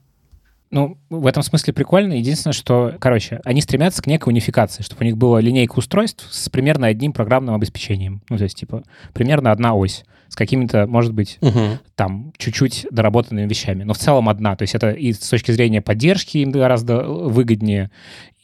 [0.70, 2.14] Ну, в этом смысле прикольно.
[2.14, 6.50] Единственное, что, короче, они стремятся к некой унификации, чтобы у них была линейка устройств с
[6.50, 8.22] примерно одним программным обеспечением.
[8.30, 11.80] Ну, то есть, типа, примерно одна ось с какими-то, может быть, угу.
[11.96, 13.84] там, чуть-чуть доработанными вещами.
[13.84, 14.58] Но в целом одна.
[14.58, 17.90] То есть это и с точки зрения поддержки им гораздо выгоднее,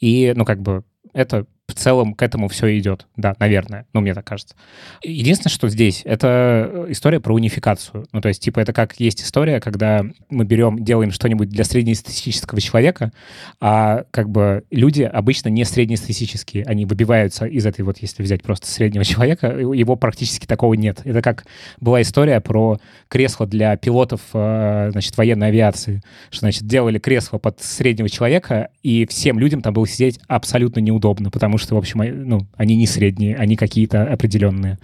[0.00, 3.06] и, ну, как бы, это в целом к этому все идет.
[3.16, 3.86] Да, наверное.
[3.94, 4.54] Ну, мне так кажется.
[5.02, 8.06] Единственное, что здесь, это история про унификацию.
[8.12, 12.60] Ну, то есть, типа, это как есть история, когда мы берем, делаем что-нибудь для среднестатистического
[12.60, 13.12] человека,
[13.60, 16.64] а как бы люди обычно не среднестатистические.
[16.64, 21.00] Они выбиваются из этой вот, если взять просто среднего человека, его практически такого нет.
[21.04, 21.46] Это как
[21.80, 26.02] была история про кресло для пилотов, э, значит, военной авиации.
[26.30, 31.30] Что, значит, делали кресло под среднего человека, и всем людям там было сидеть абсолютно неудобно,
[31.30, 34.78] потому потому что, в общем, ну, они не средние, они какие-то определенные.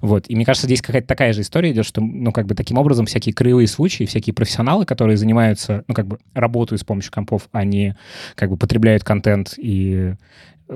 [0.00, 0.24] Вот.
[0.28, 3.06] И мне кажется, здесь какая-то такая же история идет, что, ну, как бы таким образом
[3.06, 7.94] всякие краевые случаи, всякие профессионалы, которые занимаются, ну, как бы работают с помощью компов, они
[8.34, 10.14] как бы потребляют контент и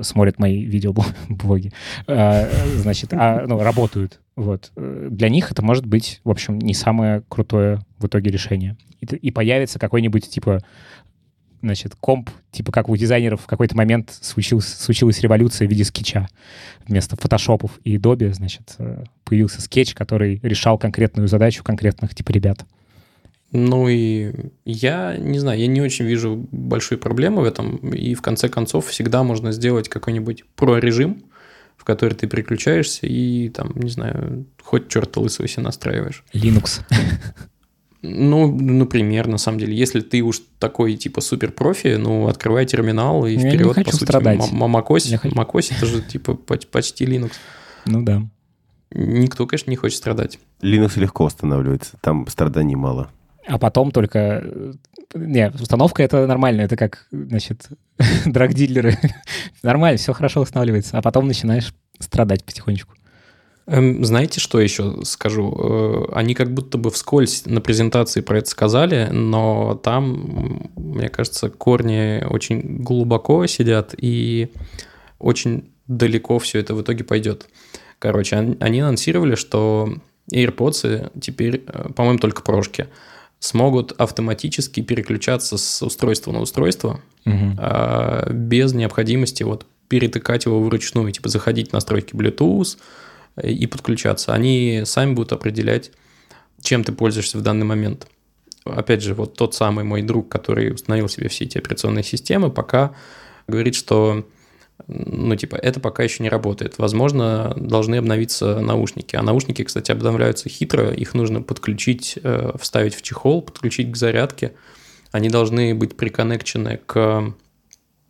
[0.01, 1.73] смотрят мои видеоблоги,
[2.07, 2.47] а,
[2.77, 4.21] значит, а, ну, работают.
[4.37, 4.71] Вот.
[4.75, 8.77] Для них это может быть, в общем, не самое крутое в итоге решение.
[9.01, 10.61] И, и появится какой-нибудь, типа,
[11.61, 16.27] значит, комп, типа как у дизайнеров в какой-то момент случилась, случилась революция в виде скетча.
[16.87, 22.65] Вместо фотошопов и Adobe, значит, э, появился скетч, который решал конкретную задачу конкретных типа ребят.
[23.51, 24.33] Ну и
[24.63, 27.77] я не знаю, я не очень вижу большой проблемы в этом.
[27.89, 31.25] И в конце концов всегда можно сделать какой-нибудь про-режим,
[31.75, 36.23] в который ты переключаешься и там, не знаю, хоть черта лысого себе настраиваешь.
[36.33, 36.81] Linux.
[38.03, 43.27] Ну, например, на самом деле, если ты уж такой типа супер профи, ну, открывай терминал
[43.27, 44.39] и вперед, я не хочу по сути, страдать.
[44.51, 47.33] macOS, macOS это же типа почти Linux.
[47.85, 48.23] Ну да.
[48.93, 50.39] Никто, конечно, не хочет страдать.
[50.61, 53.09] Linux легко устанавливается, там страданий мало.
[53.47, 54.43] А потом только...
[55.13, 57.69] Не, установка это нормально, это как, значит,
[58.25, 58.97] драгдиллеры.
[59.63, 60.97] нормально, все хорошо устанавливается.
[60.97, 62.93] А потом начинаешь страдать потихонечку.
[63.67, 65.55] Эм, знаете, что еще скажу?
[65.57, 71.49] Э, они как будто бы вскользь на презентации про это сказали, но там, мне кажется,
[71.49, 74.51] корни очень глубоко сидят и
[75.19, 77.47] очень далеко все это в итоге пойдет.
[77.99, 79.93] Короче, они анонсировали, что
[80.33, 82.87] AirPods теперь, э, по-моему, только прошки,
[83.39, 87.57] смогут автоматически переключаться с устройства на устройство угу.
[88.29, 92.77] без необходимости вот перетыкать его вручную, типа заходить в настройки Bluetooth
[93.41, 94.33] и подключаться.
[94.33, 95.91] Они сами будут определять,
[96.61, 98.07] чем ты пользуешься в данный момент.
[98.65, 102.93] Опять же, вот тот самый мой друг, который установил себе все эти операционные системы, пока
[103.47, 104.25] говорит, что
[104.87, 106.77] ну, типа, это пока еще не работает.
[106.77, 109.15] Возможно, должны обновиться наушники.
[109.15, 110.91] А наушники, кстати, обновляются хитро.
[110.91, 114.53] Их нужно подключить, э, вставить в чехол, подключить к зарядке.
[115.11, 117.33] Они должны быть приконнекчены к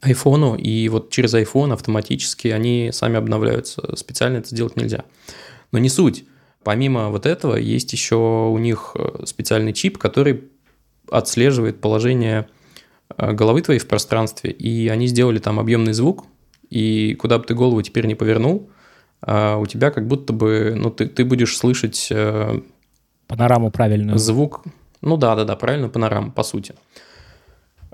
[0.02, 3.96] айфону, и вот через iPhone автоматически они сами обновляются.
[3.96, 5.06] Специально это сделать нельзя.
[5.72, 6.26] Но не суть.
[6.64, 10.44] Помимо вот этого, есть еще у них э, специальный чип, который
[11.10, 12.48] отслеживает положение
[13.18, 16.26] э, головы твоей в пространстве, и они сделали там объемный звук,
[16.70, 18.70] и куда бы ты голову теперь не повернул,
[19.22, 22.08] а у тебя как будто бы, ну, ты, ты будешь слышать...
[22.12, 22.60] Э,
[23.28, 24.18] панораму правильную.
[24.18, 24.64] Звук.
[25.02, 26.76] Ну да, да, да, правильную панораму, по сути.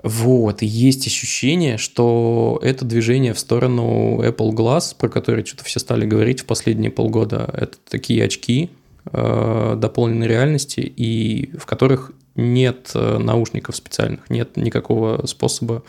[0.02, 5.80] Вот, и есть ощущение, что это движение в сторону Apple Glass, про который что-то все
[5.80, 8.70] стали говорить в последние полгода, это такие очки
[9.12, 15.82] э, дополненной реальности, и в которых нет э, наушников специальных, нет никакого способа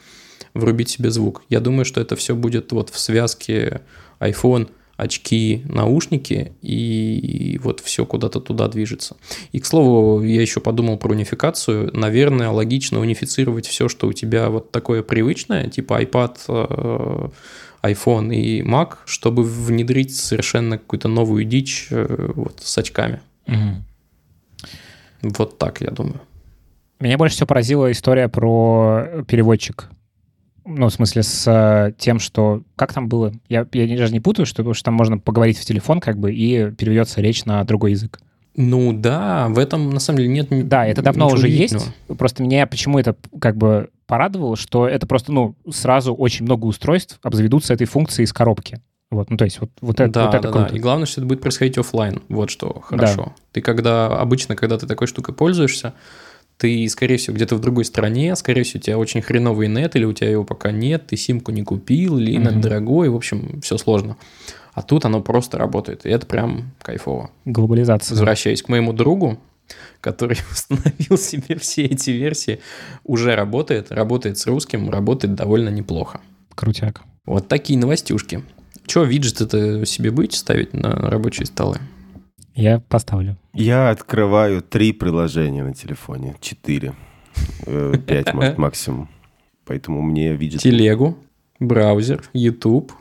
[0.56, 1.44] врубить себе звук.
[1.48, 3.82] Я думаю, что это все будет вот в связке
[4.20, 4.70] iPhone,
[5.00, 9.16] очки, наушники, и вот все куда-то туда движется.
[9.52, 11.90] И, к слову, я еще подумал про унификацию.
[11.94, 17.30] Наверное, логично унифицировать все, что у тебя вот такое привычное, типа iPad, э,
[17.84, 23.22] iPhone и Mac, чтобы внедрить совершенно какую-то новую дичь э, вот с очками.
[23.48, 25.30] Угу.
[25.38, 26.20] Вот так, я думаю.
[27.00, 29.90] Меня больше всего поразила история про переводчик
[30.70, 32.64] ну, в смысле, с э, тем, что...
[32.76, 33.34] Как там было?
[33.50, 36.34] Я, я даже не путаю, что, потому что там можно поговорить в телефон, как бы,
[36.34, 38.20] и переведется речь на другой язык.
[38.56, 41.94] Ну да, в этом на самом деле нет Да, это давно уже есть.
[42.18, 47.20] Просто меня почему это как бы порадовало, что это просто, ну, сразу очень много устройств
[47.22, 48.82] обзаведутся этой функцией из коробки.
[49.12, 50.70] Вот, ну то есть вот, вот это, да, вот это да, круто.
[50.70, 50.76] Да.
[50.76, 52.22] И главное, что это будет происходить офлайн.
[52.30, 53.24] Вот что хорошо.
[53.28, 53.36] Да.
[53.54, 55.94] Ты когда обычно, когда ты такой штукой пользуешься,
[56.60, 60.04] ты, скорее всего, где-то в другой стране, скорее всего, у тебя очень хреновый нет, или
[60.04, 62.54] у тебя его пока нет, ты симку не купил, или mm-hmm.
[62.54, 64.18] нет дорогой, в общем, все сложно.
[64.74, 67.32] А тут оно просто работает, и это прям кайфово.
[67.46, 68.14] Глобализация.
[68.14, 69.40] Возвращаясь к моему другу,
[70.02, 72.60] который установил себе все эти версии,
[73.06, 76.20] уже работает, работает с русским, работает довольно неплохо.
[76.56, 77.04] Крутяк.
[77.26, 78.44] Вот такие новостюшки.
[78.86, 81.78] Че, виджеты-то себе будете ставить на рабочие столы?
[82.60, 83.38] Я поставлю.
[83.54, 86.36] Я открываю три приложения на телефоне.
[86.42, 86.94] Четыре.
[87.66, 89.08] Э, пять, максимум.
[89.66, 90.60] Поэтому мне видит...
[90.60, 91.18] Телегу,
[91.62, 92.92] браузер, YouTube,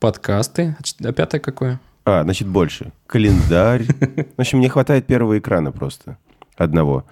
[0.00, 0.76] подкасты.
[1.04, 1.80] А пятое какое?
[2.04, 2.90] А, значит, больше.
[3.06, 3.84] Календарь.
[4.36, 6.18] В общем, мне хватает первого экрана просто.
[6.56, 7.04] Одного.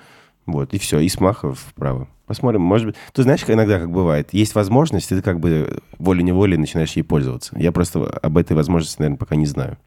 [0.46, 0.98] Вот, и все.
[0.98, 2.08] И смахов вправо.
[2.26, 2.96] Посмотрим, может быть...
[3.12, 7.56] Ты знаешь, иногда как бывает, есть возможность, и ты как бы волей-неволей начинаешь ей пользоваться.
[7.56, 9.78] Я просто об этой возможности, наверное, пока не знаю.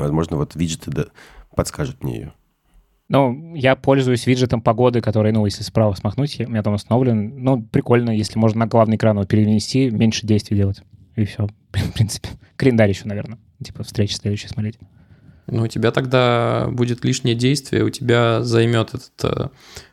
[0.00, 1.04] Возможно, вот виджеты да,
[1.54, 2.32] подскажут мне ее.
[3.08, 7.42] Ну, я пользуюсь виджетом погоды, который, ну, если справа смахнуть, у меня там установлен.
[7.42, 10.82] Ну, прикольно, если можно на главный экран его перенести, меньше действий делать.
[11.16, 12.28] И все, в принципе.
[12.56, 13.38] Календарь еще, наверное.
[13.64, 14.78] Типа встречи следующие смотреть.
[15.46, 19.48] Ну, у тебя тогда будет лишнее действие, у тебя займет этот э,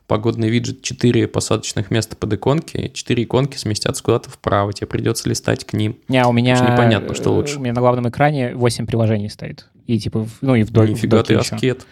[0.06, 5.64] погодный виджет 4 посадочных места под иконки, 4 иконки сместятся куда-то вправо, тебе придется листать
[5.64, 5.98] к ним.
[6.10, 6.56] Не, у меня...
[6.56, 7.58] Очень непонятно, что лучше.
[7.58, 9.70] У меня на главном экране 8 приложений стоит.
[9.88, 10.92] И типа, ну и вдоль.
[10.92, 11.56] Нифига ты еще.
[11.56, 11.86] аскет.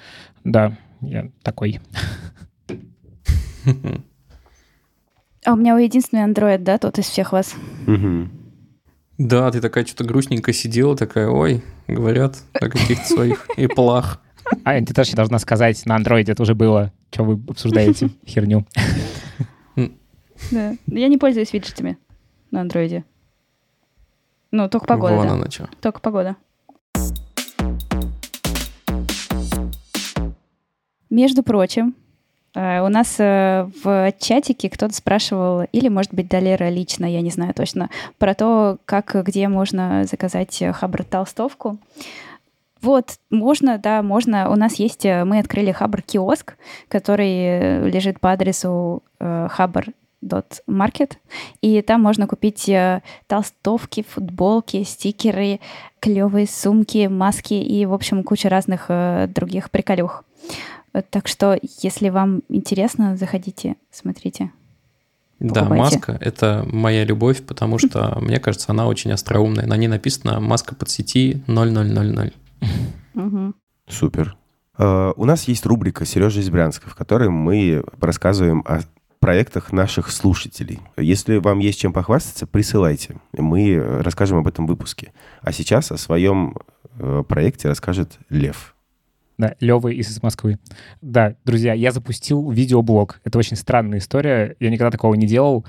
[0.44, 1.80] Да, я такой.
[5.46, 7.56] А у меня единственный андроид, да, тот из всех вас?
[9.18, 14.22] Да, ты такая что-то грустненько сидела, такая, ой, говорят о каких-то своих и плах.
[14.64, 16.92] А ты тоже должна сказать, на андроиде это уже было.
[17.12, 18.66] Что вы обсуждаете херню?
[19.76, 20.76] Да.
[20.88, 21.98] Я не пользуюсь виджетами
[22.52, 23.06] на андроиде.
[24.52, 25.16] Ну, только погода.
[25.16, 25.34] Вон да.
[25.34, 25.70] она что.
[25.80, 26.36] Только погода.
[31.14, 31.94] Между прочим,
[32.56, 37.30] э, у нас э, в чатике кто-то спрашивал, или, может быть, Далера лично, я не
[37.30, 41.78] знаю точно, про то, как, где можно заказать э, Хабр толстовку.
[42.82, 44.50] Вот, можно, да, можно.
[44.50, 46.56] У нас есть, мы открыли Хабр-киоск,
[46.88, 49.50] который лежит по адресу э,
[50.68, 51.12] Market,
[51.62, 52.72] и там можно купить
[53.28, 55.60] толстовки, футболки, стикеры,
[56.00, 58.90] клевые сумки, маски и, в общем, куча разных
[59.30, 60.24] других приколюх.
[61.10, 64.52] Так что, если вам интересно, заходите, смотрите.
[65.40, 65.84] Да, Покупайте.
[65.84, 69.66] маска— это моя любовь, потому что, мне кажется, она очень остроумная.
[69.66, 72.34] На ней написано «маска под сети 0000».
[73.14, 73.56] Мгм.
[73.88, 74.38] Супер.
[74.78, 78.82] Э, У нас есть рубрика «Сережа из Брянска», в которой мы рассказываем о
[79.20, 80.80] проектах наших слушателей.
[80.98, 83.16] Если вам есть чем похвастаться, присылайте.
[83.32, 85.14] Мы расскажем об этом выпуске.
[85.42, 86.58] А сейчас о своем
[87.00, 88.73] э, проекте расскажет Лев.
[89.38, 90.60] Да, Лева из Москвы.
[91.02, 93.20] Да, друзья, я запустил видеоблог.
[93.24, 94.56] Это очень странная история.
[94.60, 95.66] Я никогда такого не делал,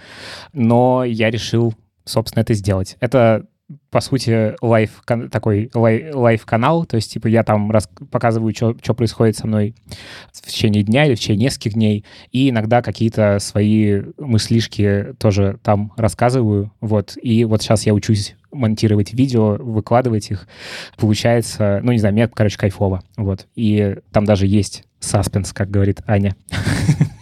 [0.52, 2.96] но я решил, собственно, это сделать.
[3.00, 3.46] Это
[3.90, 9.36] по сути, live, такой li- live-канал, то есть, типа, я там рас- показываю, что происходит
[9.36, 9.74] со мной
[10.32, 15.92] в течение дня или в течение нескольких дней, и иногда какие-то свои мыслишки тоже там
[15.96, 20.48] рассказываю, вот, и вот сейчас я учусь монтировать видео, выкладывать их,
[20.96, 26.00] получается, ну, не знаю, мне, короче, кайфово, вот, и там даже есть саспенс, как говорит
[26.06, 26.34] Аня.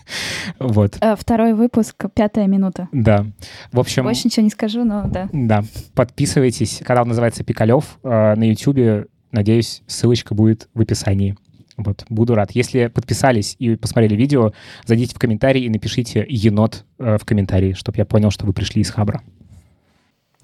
[0.69, 2.89] Вот, Э, Второй выпуск, пятая минута.
[2.93, 3.27] да.
[3.73, 4.05] В общем...
[4.05, 5.29] Больше ничего не скажу, но да.
[5.33, 6.81] Да, подписывайтесь.
[6.85, 9.09] Канал называется Пикалев э, на YouTube.
[9.31, 11.37] Надеюсь, ссылочка будет в описании.
[11.79, 12.51] Вот, буду рад.
[12.53, 14.53] Если подписались и посмотрели видео,
[14.85, 18.83] зайдите в комментарий и напишите енот э, в комментарии, чтобы я понял, что вы пришли
[18.83, 19.23] из Хабра.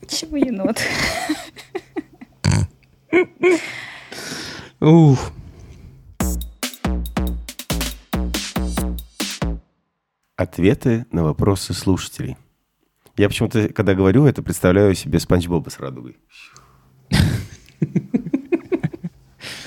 [0.09, 0.79] Чего енот?
[4.81, 5.33] Уф.
[10.39, 12.37] Ответы на вопросы слушателей.
[13.17, 16.17] Я почему-то, когда говорю это, представляю себе Спанч Боба с радугой.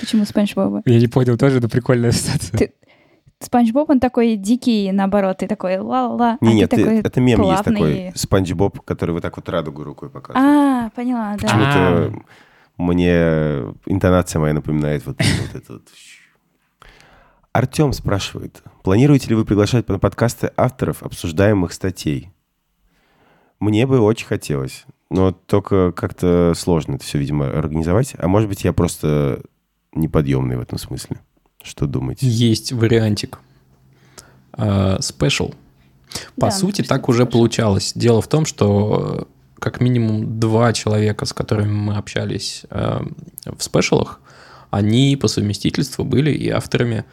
[0.00, 0.80] Почему Спанч Боба?
[0.86, 2.56] Я не понял, тоже это прикольная ассоциация.
[2.58, 2.72] Ты-
[3.40, 6.38] Спанч Боб, он такой дикий, наоборот, ты такой ла-ла-ла.
[6.40, 8.12] а Не, нет, ты- это мем есть такой.
[8.14, 10.42] Спанч Боб, который вот так вот радугу рукой показывает.
[10.48, 11.46] А, поняла, да.
[11.48, 12.24] Почему-то
[12.78, 15.82] мне интонация моя напоминает вот, вот это вот.
[17.52, 22.30] Артем спрашивает, планируете ли вы приглашать на подкасты авторов обсуждаемых статей?
[23.60, 28.14] Мне бы очень хотелось, но только как-то сложно это все, видимо, организовать.
[28.18, 29.42] А может быть, я просто
[29.92, 31.18] неподъемный в этом смысле.
[31.62, 32.26] Что думаете?
[32.26, 33.38] Есть вариантик.
[34.54, 35.52] А, Спешл.
[36.36, 37.30] По Да, сути, так уже special.
[37.30, 37.92] получалось.
[37.94, 43.00] Дело в том, что э, как минимум два человека, с которыми мы общались э,
[43.44, 44.20] в спешалах,
[44.70, 47.04] они по совместительству были и авторами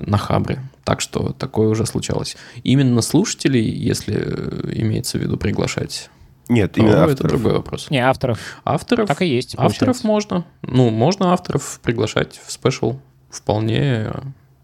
[0.00, 0.60] на Хабре.
[0.84, 2.36] Так что такое уже случалось.
[2.62, 6.10] Именно слушателей, если э, имеется в виду приглашать,
[6.48, 7.32] Нет, именно это авторов.
[7.32, 7.90] другой вопрос.
[7.90, 8.38] Не, авторов.
[8.64, 10.06] Авторов, Так и есть, авторов получается.
[10.06, 10.46] можно.
[10.62, 12.98] Ну, можно авторов приглашать в спешл.
[13.30, 14.12] Вполне,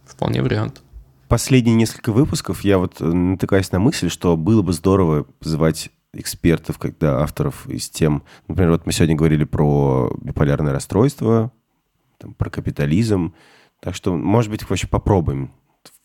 [0.05, 0.83] вполне вариант.
[1.29, 6.79] Последние несколько выпусков я вот э, натыкаюсь на мысль, что было бы здорово звать экспертов,
[6.79, 8.23] когда авторов из тем...
[8.49, 11.51] Например, вот мы сегодня говорили про биполярное расстройство,
[12.19, 13.35] там, про капитализм.
[13.83, 15.51] Так что, может быть, вообще попробуем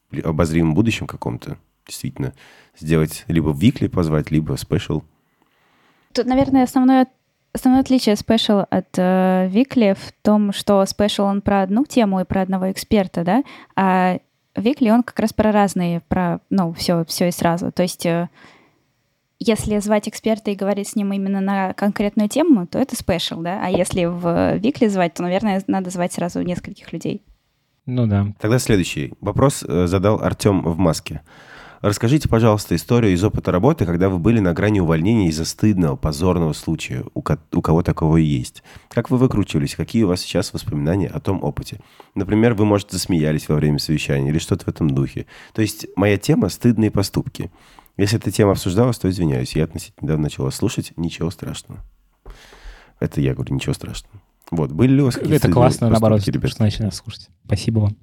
[0.09, 2.33] в обозримом будущем каком-то действительно
[2.75, 5.03] сделать либо в Weekly позвать, либо special.
[6.11, 7.05] Тут, наверное, основное,
[7.53, 12.25] основное отличие special от э, Weekly в том, что special он про одну тему и
[12.25, 13.43] про одного эксперта, да,
[13.75, 14.17] а
[14.55, 17.71] Weekly он как раз про разные, про, ну, все, все и сразу.
[17.71, 18.27] То есть э,
[19.37, 23.61] если звать эксперта и говорить с ним именно на конкретную тему, то это special, да,
[23.63, 27.21] а если в Weekly звать, то, наверное, надо звать сразу нескольких людей.
[27.87, 28.33] Ну да.
[28.39, 31.21] Тогда следующий вопрос э, задал Артем в маске.
[31.81, 36.53] Расскажите, пожалуйста, историю из опыта работы, когда вы были на грани увольнения из-за стыдного, позорного
[36.53, 37.05] случая.
[37.13, 38.63] У, ко- у кого такого есть.
[38.89, 39.75] Как вы выкручивались?
[39.75, 41.79] Какие у вас сейчас воспоминания о том опыте?
[42.13, 45.27] Например, вы, может, засмеялись во время совещания или что-то в этом духе.
[45.53, 47.51] То есть моя тема– стыдные поступки.
[47.95, 49.55] Если эта тема обсуждалась, то извиняюсь.
[49.55, 50.93] Я относительно недавно начал вас слушать.
[50.97, 51.79] Ничего страшного.
[52.99, 54.19] Это я говорю, ничего страшного.
[54.51, 55.35] Вот, были ли у вас какие-то...
[55.35, 56.51] Это классно, наоборот, ребят?
[56.51, 57.27] что начали нас слушать.
[57.45, 57.97] Спасибо вам.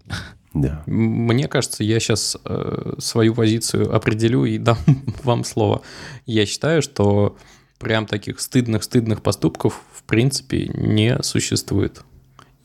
[0.53, 0.83] Да.
[0.87, 4.79] Мне кажется, я сейчас э, свою позицию определю и дам
[5.25, 5.83] вам слово.
[6.27, 7.37] Я считаю, что
[7.79, 12.03] прям таких стыдных-стыдных поступков в принципе не существует.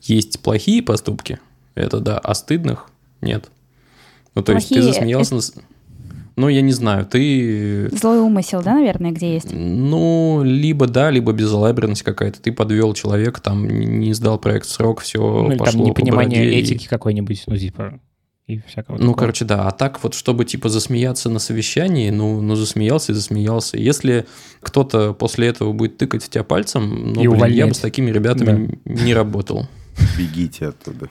[0.02, 1.40] Есть плохие поступки,
[1.74, 3.50] это да, а стыдных нет.
[4.34, 5.34] Ну, то есть ты Плохие, засмеялся...
[5.34, 5.54] на с-
[6.40, 7.88] Ну, я не знаю, ты...
[7.90, 9.48] Злой умысел, да, наверное, где есть?
[9.52, 12.40] Ну, либо да, либо безалаберность какая-то.
[12.40, 15.98] Ты подвел человека, там не- сдал проект в срок, все Ну, или пошло там по
[16.00, 18.00] непонимание и- этики какой-нибудь, ну, типа,
[18.46, 19.16] и всякого Ну, такого.
[19.16, 19.68] короче, да.
[19.68, 23.76] А так вот, чтобы, типа, засмеяться на совещании, ну, ну засмеялся и засмеялся.
[23.76, 24.24] Если
[24.60, 27.76] кто-то после этого будет тыкать в тебя пальцем, ну, И блин, я бы увольнять.
[27.76, 29.68] с такими ребятами не работал.
[30.16, 31.10] Бегите оттуда.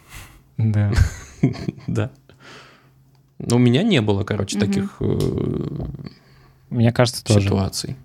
[0.57, 0.91] Да.
[1.88, 2.09] Да.
[3.39, 4.67] Но у меня не было, короче, Мгм.
[4.67, 5.85] таких э,
[6.69, 7.47] Мне кажется, тоже.
[7.47, 7.95] ситуаций.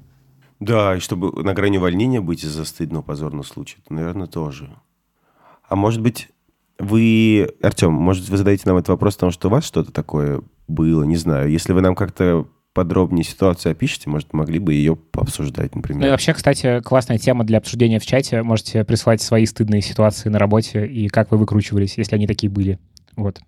[0.61, 4.71] Да, и чтобы на грани увольнения быть из-за стыдного позорного случая, то, наверное, тоже.
[5.69, 6.29] А может быть,
[6.79, 11.05] вы, Артем, может, вы задаете нам этот вопрос, потому что у вас что-то такое было,
[11.05, 11.51] не знаю.
[11.51, 16.11] Если вы нам как-то подробнее ситуацию опишете, может, могли бы ее пообсуждать, Ну и например.
[16.11, 18.43] вообще, кстати, классная тема для обсуждения в чате.
[18.43, 22.79] Можете прислать свои стыдные ситуации на работе и как вы выкручивались, если они такие были.
[23.17, 23.41] Вот.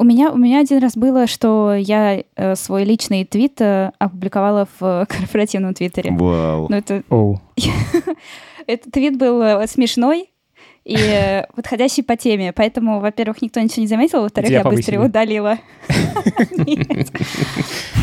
[0.00, 4.68] У меня, у меня один раз было, что я э, свой личный твит э, опубликовала
[4.78, 6.12] в э, корпоративном твиттере.
[6.12, 6.68] Вау.
[6.70, 7.40] Но это, Оу.
[8.68, 10.30] этот твит был э, смешной
[10.84, 12.52] и э, подходящий по теме.
[12.52, 15.58] Поэтому, во-первых, никто ничего не заметил, во-вторых, Тебя я быстро его удалила.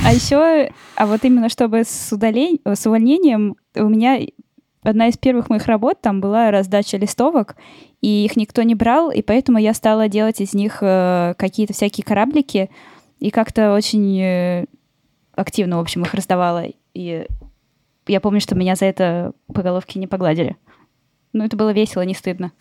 [0.03, 4.19] А еще, а вот именно чтобы с, удалень- с увольнением, у меня
[4.85, 7.55] одна из первых моих работ там была раздача листовок,
[8.01, 12.05] и их никто не брал, и поэтому я стала делать из них э, какие-то всякие
[12.05, 12.69] кораблики,
[13.19, 14.65] и как-то очень э,
[15.35, 16.65] активно, в общем, их раздавала.
[16.93, 17.27] И
[18.07, 20.55] я помню, что меня за это по головке не погладили.
[21.33, 22.51] Но это было весело, не стыдно.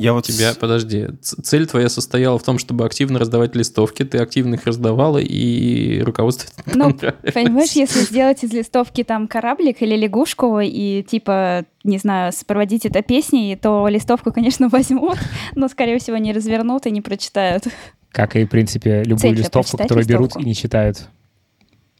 [0.00, 4.54] Я вот Тебя, подожди, цель твоя состояла в том, чтобы активно раздавать листовки, ты активно
[4.54, 6.94] их раздавала, и руководство Ну.
[7.34, 13.02] Понимаешь, если сделать из листовки там кораблик или лягушку и типа, не знаю, сопроводить это
[13.02, 15.18] песней, то листовку, конечно, возьмут,
[15.54, 17.64] но, скорее всего, не развернут и не прочитают.
[18.10, 20.46] Как и, в принципе, любую Цель-то листовку, которую берут листовку.
[20.46, 21.08] и не читают.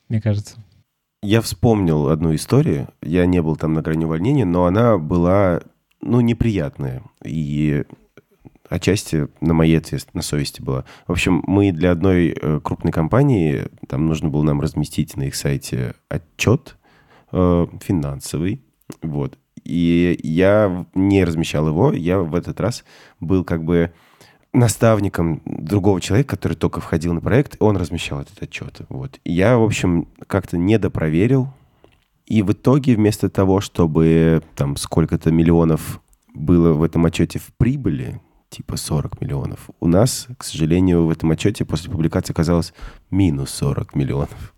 [0.08, 0.56] Мне кажется.
[1.22, 2.88] Я вспомнил одну историю.
[3.02, 5.60] Я не был там на грани увольнения, но она была,
[6.00, 7.02] ну, неприятная.
[7.24, 7.84] И
[8.68, 10.84] отчасти на моей ответственности, на совести была.
[11.06, 15.34] В общем, мы для одной э, крупной компании, там нужно было нам разместить на их
[15.34, 16.76] сайте отчет
[17.32, 18.62] э, финансовый.
[19.02, 19.38] Вот.
[19.64, 21.92] И я не размещал его.
[21.92, 22.84] Я в этот раз
[23.18, 23.92] был как бы
[24.52, 28.80] наставником другого человека, который только входил на проект, он размещал этот отчет.
[28.88, 29.20] Вот.
[29.24, 31.48] И я, в общем, как-то недопроверил.
[32.30, 36.00] И в итоге вместо того, чтобы там сколько-то миллионов
[36.32, 38.20] было в этом отчете в прибыли,
[38.50, 42.72] типа 40 миллионов, у нас, к сожалению, в этом отчете после публикации оказалось
[43.10, 44.54] минус 40 миллионов.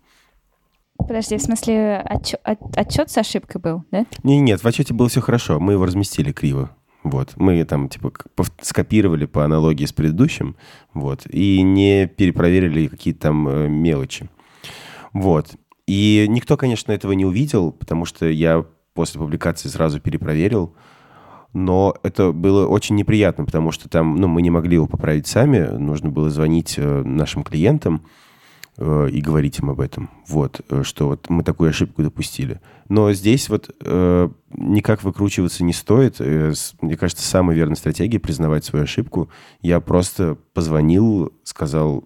[0.99, 4.05] Подожди, в смысле, отчет, отчет с ошибкой был, да?
[4.21, 6.69] Не, нет, в отчете было все хорошо, мы его разместили криво.
[7.01, 7.33] Вот.
[7.37, 8.13] Мы там, типа,
[8.61, 10.55] скопировали по аналогии с предыдущим,
[10.93, 14.29] вот, и не перепроверили какие-то там э, мелочи.
[15.11, 15.55] Вот.
[15.87, 20.75] И никто, конечно, этого не увидел, потому что я после публикации сразу перепроверил,
[21.53, 25.59] но это было очень неприятно, потому что там, ну, мы не могли его поправить сами,
[25.59, 28.05] нужно было звонить э, нашим клиентам,
[28.77, 30.09] э, и говорить им об этом.
[30.27, 32.59] Вот, э, что вот мы такую ошибку допустили.
[32.89, 36.19] Но здесь вот э, никак выкручиваться не стоит.
[36.19, 39.29] Мне кажется, самая верная стратегия признавать свою ошибку.
[39.61, 42.03] Я просто позвонил, сказал,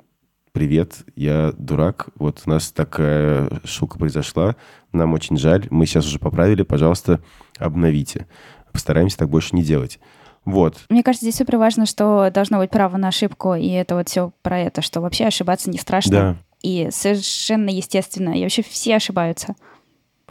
[0.58, 4.56] привет, я дурак, вот у нас такая штука произошла,
[4.92, 7.20] нам очень жаль, мы сейчас уже поправили, пожалуйста,
[7.60, 8.26] обновите.
[8.72, 10.00] Постараемся так больше не делать.
[10.46, 10.80] Вот.
[10.90, 14.32] Мне кажется, здесь супер важно, что должно быть право на ошибку, и это вот все
[14.42, 16.12] про это, что вообще ошибаться не страшно.
[16.12, 16.38] Да.
[16.64, 18.30] И совершенно естественно.
[18.30, 19.54] И вообще все ошибаются.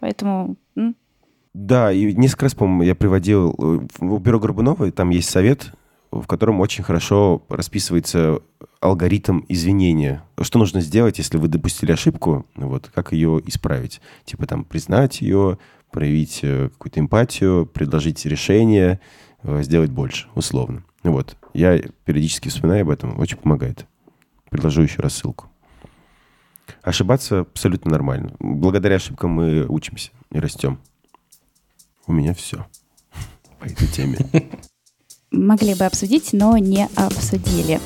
[0.00, 0.96] Поэтому м,
[1.54, 5.70] Да, и несколько раз, по-моему, я приводил э, в бюро Горбунова, там есть совет,
[6.10, 8.40] в котором очень хорошо расписывается
[8.80, 10.22] алгоритм извинения.
[10.40, 14.00] Что нужно сделать, если вы допустили ошибку, вот, как ее исправить.
[14.24, 15.58] Типа там признать ее,
[15.90, 19.00] проявить э, какую-то эмпатию, предложить решение,
[19.42, 20.84] э, сделать больше, условно.
[21.02, 21.36] Вот.
[21.54, 23.86] Я периодически вспоминаю об этом, очень помогает.
[24.50, 25.46] Предложу еще раз ссылку.
[26.82, 28.34] Ошибаться абсолютно нормально.
[28.38, 30.78] Благодаря ошибкам мы учимся и растем.
[32.06, 32.66] У меня все
[33.58, 34.18] по этой теме.
[35.30, 37.80] могли бы обсудить, но не обсудили.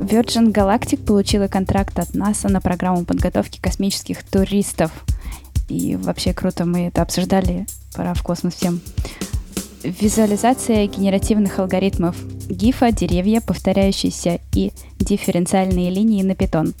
[0.00, 4.90] Virgin Galactic получила контракт от НАСА на программу подготовки космических туристов.
[5.68, 7.66] И вообще круто, мы это обсуждали.
[7.94, 8.80] Пора в космос всем.
[9.82, 12.16] Визуализация генеративных алгоритмов
[12.48, 16.74] гифа, деревья, повторяющиеся и дифференциальные линии на питон.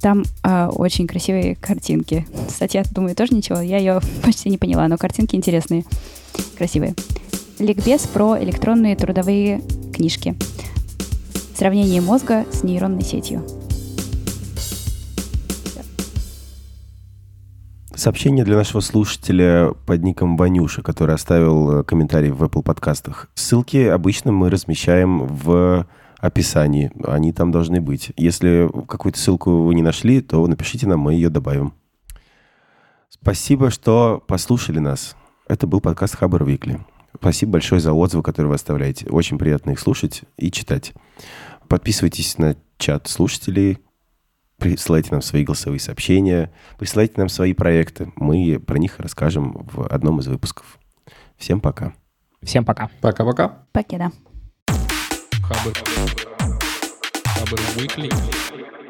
[0.00, 2.26] Там э, очень красивые картинки.
[2.48, 3.60] Статья, думаю, тоже ничего.
[3.60, 5.84] Я ее почти не поняла, но картинки интересные,
[6.56, 6.94] красивые.
[7.58, 9.62] Ликбез про электронные трудовые
[9.94, 10.34] книжки.
[11.54, 13.46] Сравнение мозга с нейронной сетью.
[17.94, 23.30] Сообщение для нашего слушателя под ником Ванюша, который оставил э, комментарий в Apple подкастах.
[23.34, 25.86] Ссылки обычно мы размещаем в
[26.18, 26.90] описании.
[27.06, 28.10] Они там должны быть.
[28.16, 31.72] Если какую-то ссылку вы не нашли, то напишите нам, мы ее добавим.
[33.08, 35.14] Спасибо, что послушали нас.
[35.46, 36.80] Это был подкаст Хабар Викли.
[37.16, 39.06] Спасибо большое за отзывы, которые вы оставляете.
[39.08, 40.92] Очень приятно их слушать и читать.
[41.68, 43.78] Подписывайтесь на чат слушателей,
[44.58, 48.12] присылайте нам свои голосовые сообщения, присылайте нам свои проекты.
[48.16, 50.78] Мы про них расскажем в одном из выпусков.
[51.36, 51.94] Всем пока.
[52.42, 52.90] Всем пока.
[53.00, 53.66] Пока-пока.
[53.72, 54.10] Покеда.
[54.68, 55.72] Хабр.
[57.24, 58.83] Хабр Weekly.